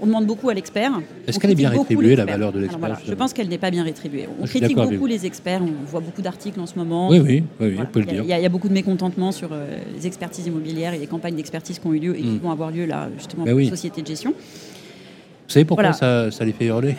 on 0.00 0.06
demande 0.06 0.26
beaucoup 0.26 0.50
à 0.50 0.54
l'expert. 0.54 0.92
Est-ce 1.26 1.38
on 1.38 1.40
qu'elle 1.40 1.52
est 1.52 1.54
bien 1.54 1.70
rétribuée, 1.70 2.14
la 2.16 2.24
valeur 2.24 2.52
de 2.52 2.58
l'expert, 2.58 2.78
voilà, 2.78 2.98
Je 3.06 3.14
pense 3.14 3.32
qu'elle 3.32 3.48
n'est 3.48 3.58
pas 3.58 3.70
bien 3.70 3.84
rétribuée. 3.84 4.28
On 4.40 4.44
Je 4.44 4.50
suis 4.50 4.58
critique 4.60 4.76
beaucoup 4.76 5.06
les 5.06 5.24
experts, 5.24 5.62
on 5.62 5.84
voit 5.86 6.00
beaucoup 6.00 6.20
d'articles 6.20 6.60
en 6.60 6.66
ce 6.66 6.76
moment. 6.76 7.08
Oui, 7.08 7.20
oui, 7.20 7.26
oui, 7.28 7.42
oui, 7.60 7.70
Voilà. 7.74 7.88
on 7.88 7.92
peut 7.92 8.00
le 8.00 8.06
dire. 8.06 8.22
Il 8.22 8.28
y, 8.28 8.32
a- 8.32 8.38
il 8.38 8.42
y 8.42 8.46
a 8.46 8.48
beaucoup 8.50 8.68
de 8.68 8.74
mécontentement 8.74 9.32
sur 9.32 9.50
euh, 9.52 9.78
les 9.96 10.06
expertises 10.06 10.46
immobilières 10.46 10.92
et 10.94 10.98
les 10.98 11.06
campagnes 11.06 11.36
d'expertise 11.36 11.78
qui 11.78 11.86
ont 11.86 11.94
eu 11.94 12.00
lieu 12.00 12.16
et 12.18 12.20
qui 12.22 12.28
Mm. 12.28 12.38
vont 12.38 12.50
avoir 12.50 12.70
lieu 12.70 12.84
là, 12.86 13.08
justement, 13.16 13.44
Ben 13.44 13.52
pour 13.52 13.56
oui. 13.58 13.64
les 13.64 13.70
sociétés 13.70 14.02
de 14.02 14.06
gestion. 14.06 14.32
Vous 14.32 15.50
savez 15.52 15.64
pourquoi 15.64 15.90
Voilà. 15.92 16.30
ça, 16.30 16.30
ça 16.36 16.44
les 16.44 16.52
fait 16.52 16.66
hurler? 16.66 16.96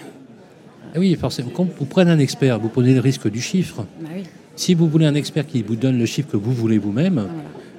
Ah 0.95 0.99
Oui, 0.99 1.13
forcément. 1.15 1.49
Quand 1.53 1.67
vous 1.77 1.85
prenez 1.85 2.09
un 2.11 2.19
expert, 2.19 2.59
vous 2.59 2.69
prenez 2.69 2.93
le 2.93 3.01
risque 3.01 3.29
du 3.29 3.41
chiffre. 3.41 3.85
Oui, 4.01 4.23
Si 4.55 4.73
vous 4.73 4.87
voulez 4.87 5.05
un 5.05 5.15
expert 5.15 5.45
qui 5.45 5.61
vous 5.63 5.75
donne 5.75 5.97
le 5.99 6.05
chiffre 6.05 6.29
que 6.31 6.37
vous 6.37 6.53
voulez 6.53 6.77
vous-même, 6.77 7.27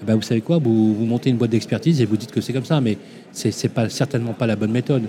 ben 0.02 0.14
vous 0.14 0.22
savez 0.22 0.40
quoi 0.40 0.58
vous, 0.58 0.94
vous 0.94 1.04
montez 1.04 1.30
une 1.30 1.36
boîte 1.36 1.50
d'expertise 1.50 2.00
et 2.00 2.06
vous 2.06 2.16
dites 2.16 2.32
que 2.32 2.40
c'est 2.40 2.52
comme 2.52 2.64
ça, 2.64 2.80
mais 2.80 2.98
c'est 3.32 3.50
c'est 3.50 3.68
pas 3.68 3.88
certainement 3.88 4.32
pas 4.32 4.46
la 4.46 4.56
bonne 4.56 4.72
méthode. 4.72 5.04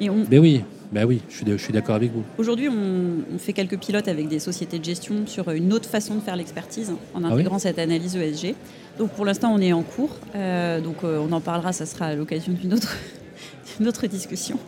Et 0.00 0.10
on, 0.10 0.24
Ben 0.28 0.40
oui, 0.40 0.62
ben 0.92 1.06
oui, 1.06 1.22
je 1.28 1.36
suis, 1.36 1.46
je 1.46 1.56
suis 1.56 1.72
d'accord 1.72 1.94
avec 1.94 2.12
vous. 2.12 2.22
Aujourd'hui, 2.36 2.68
on, 2.68 3.38
fait 3.38 3.54
quelques 3.54 3.78
pilotes 3.78 4.08
avec 4.08 4.28
des 4.28 4.38
sociétés 4.38 4.78
de 4.78 4.84
gestion 4.84 5.26
sur 5.26 5.50
une 5.50 5.72
autre 5.72 5.88
façon 5.88 6.16
de 6.16 6.20
faire 6.20 6.36
l'expertise 6.36 6.90
en 7.14 7.24
Ah 7.24 7.28
oui 7.28 7.32
intégrant 7.34 7.58
cette 7.58 7.78
analyse 7.78 8.14
ESG. 8.14 8.54
Donc 8.98 9.10
pour 9.12 9.24
l'instant, 9.24 9.52
on 9.54 9.58
est 9.58 9.72
en 9.72 9.82
cours. 9.82 10.16
Euh, 10.34 10.80
donc 10.80 10.96
euh, 11.02 11.18
on 11.18 11.32
en 11.32 11.40
parlera, 11.40 11.72
ça 11.72 11.86
sera 11.86 12.06
à 12.06 12.14
l'occasion 12.14 12.52
d'une 12.52 12.74
autre, 12.74 12.94
d'une 13.78 13.88
autre 13.88 14.06
discussion. 14.06 14.58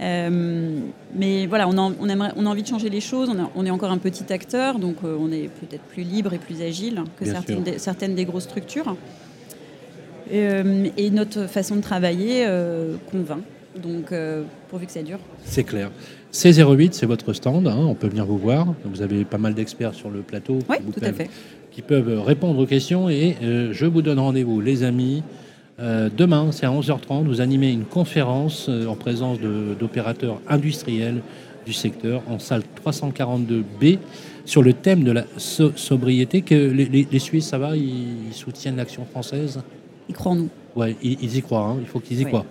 Euh, 0.00 0.78
mais 1.14 1.46
voilà, 1.46 1.66
on 1.68 1.78
a, 1.78 1.92
on, 2.00 2.08
aimerait- 2.08 2.32
on 2.36 2.44
a 2.44 2.50
envie 2.50 2.62
de 2.62 2.68
changer 2.68 2.90
les 2.90 3.00
choses. 3.00 3.30
On, 3.30 3.38
a- 3.42 3.50
on 3.54 3.64
est 3.64 3.70
encore 3.70 3.90
un 3.90 3.98
petit 3.98 4.30
acteur, 4.32 4.78
donc 4.78 4.96
euh, 5.04 5.16
on 5.18 5.32
est 5.32 5.48
peut-être 5.48 5.82
plus 5.84 6.02
libre 6.02 6.34
et 6.34 6.38
plus 6.38 6.60
agile 6.62 7.02
que 7.18 7.24
certaines 7.24 7.62
des, 7.62 7.78
certaines 7.78 8.14
des 8.14 8.24
grosses 8.26 8.44
structures. 8.44 8.96
Euh, 10.32 10.88
et 10.96 11.10
notre 11.10 11.46
façon 11.46 11.76
de 11.76 11.80
travailler 11.80 12.44
euh, 12.46 12.96
convainc. 13.10 13.40
Donc 13.82 14.10
euh, 14.10 14.42
pourvu 14.68 14.86
que 14.86 14.92
ça 14.92 15.02
dure. 15.02 15.18
C'est 15.44 15.64
clair. 15.64 15.90
C08, 16.32 16.92
c'est 16.92 17.06
votre 17.06 17.32
stand, 17.32 17.68
hein, 17.68 17.76
on 17.78 17.94
peut 17.94 18.08
venir 18.08 18.26
vous 18.26 18.38
voir. 18.38 18.66
Vous 18.84 19.02
avez 19.02 19.24
pas 19.24 19.38
mal 19.38 19.54
d'experts 19.54 19.94
sur 19.94 20.10
le 20.10 20.20
plateau 20.20 20.58
Oui, 20.68 20.76
qui, 20.92 20.98
à 21.04 21.08
peuvent, 21.08 21.14
fait. 21.14 21.30
qui 21.70 21.82
peuvent 21.82 22.20
répondre 22.22 22.58
aux 22.58 22.66
questions 22.66 23.08
et 23.08 23.36
je 23.40 23.86
vous 23.86 24.02
donne 24.02 24.18
rendez-vous, 24.18 24.60
les 24.60 24.82
amis, 24.82 25.22
Euh, 25.78 26.08
demain, 26.14 26.52
c'est 26.52 26.64
à 26.64 26.70
11h30, 26.70 27.24
vous 27.24 27.40
animez 27.40 27.70
une 27.70 27.84
conférence 27.84 28.66
euh, 28.68 28.86
en 28.86 28.96
présence 28.96 29.38
d'opérateurs 29.78 30.40
industriels 30.48 31.20
du 31.66 31.74
secteur 31.74 32.22
en 32.30 32.38
salle 32.38 32.62
342B 32.84 33.98
sur 34.46 34.62
le 34.62 34.72
thème 34.72 35.04
de 35.04 35.12
la 35.12 35.24
sobriété. 35.36 36.40
Que 36.40 36.54
les, 36.54 37.18
Suisses, 37.18 37.48
ça 37.48 37.58
va, 37.58 37.76
ils, 37.76 38.32
soutiennent 38.32 38.76
l'action 38.76 39.04
française? 39.04 39.60
Ils 40.08 40.14
croient 40.14 40.32
en 40.32 40.36
nous. 40.36 40.48
Oui, 40.76 40.96
ils, 41.02 41.36
y 41.36 41.42
croient, 41.42 41.66
hein, 41.66 41.76
il 41.80 41.86
faut 41.86 42.00
qu'ils 42.00 42.20
y 42.20 42.24
croient. 42.24 42.46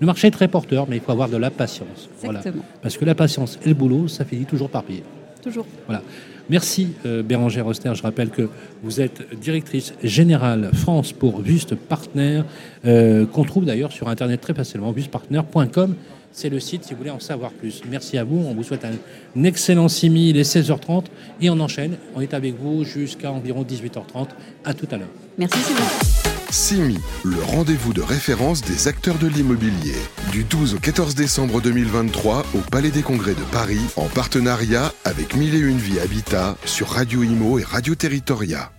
Le 0.00 0.06
marché 0.06 0.28
est 0.28 0.32
très 0.32 0.48
porteur, 0.48 0.86
mais 0.88 0.96
il 0.96 1.02
faut 1.02 1.12
avoir 1.12 1.28
de 1.28 1.36
la 1.36 1.50
patience. 1.50 2.08
Exactement. 2.22 2.64
Parce 2.82 2.96
que 2.96 3.04
la 3.04 3.14
patience 3.14 3.58
et 3.64 3.68
le 3.68 3.74
boulot, 3.74 4.08
ça 4.08 4.24
finit 4.24 4.46
toujours 4.46 4.70
par 4.70 4.82
payer. 4.82 5.04
Toujours. 5.42 5.66
Voilà. 5.86 6.02
Merci 6.48 6.88
euh, 7.06 7.22
Bérangère 7.22 7.66
Oster. 7.66 7.92
Je 7.94 8.02
rappelle 8.02 8.30
que 8.30 8.48
vous 8.82 9.00
êtes 9.00 9.22
directrice 9.38 9.94
générale 10.02 10.70
France 10.72 11.12
pour 11.12 11.40
Buste 11.40 11.74
Partner, 11.74 12.42
euh, 12.84 13.26
qu'on 13.26 13.44
trouve 13.44 13.64
d'ailleurs 13.64 13.92
sur 13.92 14.08
Internet 14.08 14.40
très 14.40 14.54
facilement, 14.54 14.92
bustepartner.com. 14.92 15.94
C'est 16.32 16.48
le 16.48 16.60
site 16.60 16.84
si 16.84 16.92
vous 16.92 16.98
voulez 16.98 17.10
en 17.10 17.20
savoir 17.20 17.50
plus. 17.50 17.82
Merci 17.90 18.16
à 18.16 18.24
vous. 18.24 18.42
On 18.48 18.54
vous 18.54 18.62
souhaite 18.62 18.86
un, 18.86 19.44
excellent 19.44 19.88
6000 19.88 20.36
et 20.36 20.42
16h30 20.42 21.04
et 21.40 21.50
on 21.50 21.60
enchaîne. 21.60 21.96
On 22.14 22.20
est 22.20 22.32
avec 22.32 22.54
vous 22.58 22.84
jusqu'à 22.84 23.30
environ 23.30 23.62
18h30. 23.62 24.28
À 24.64 24.72
tout 24.72 24.88
à 24.90 24.96
l'heure. 24.96 25.08
Merci 25.36 25.58
Sylvain. 25.58 26.31
CIMI, 26.52 27.00
le 27.24 27.42
rendez-vous 27.42 27.94
de 27.94 28.02
référence 28.02 28.60
des 28.60 28.86
acteurs 28.86 29.16
de 29.16 29.26
l'immobilier. 29.26 29.96
Du 30.30 30.44
12 30.44 30.74
au 30.74 30.78
14 30.78 31.14
décembre 31.14 31.62
2023 31.62 32.44
au 32.54 32.58
Palais 32.58 32.90
des 32.90 33.02
Congrès 33.02 33.34
de 33.34 33.42
Paris, 33.52 33.80
en 33.96 34.06
partenariat 34.06 34.92
avec 35.04 35.34
Mille 35.34 35.54
et 35.54 35.58
Une 35.58 35.78
Vie 35.78 35.98
Habitat 35.98 36.56
sur 36.66 36.88
Radio 36.88 37.22
Imo 37.22 37.58
et 37.58 37.64
Radio 37.64 37.94
Territoria. 37.94 38.70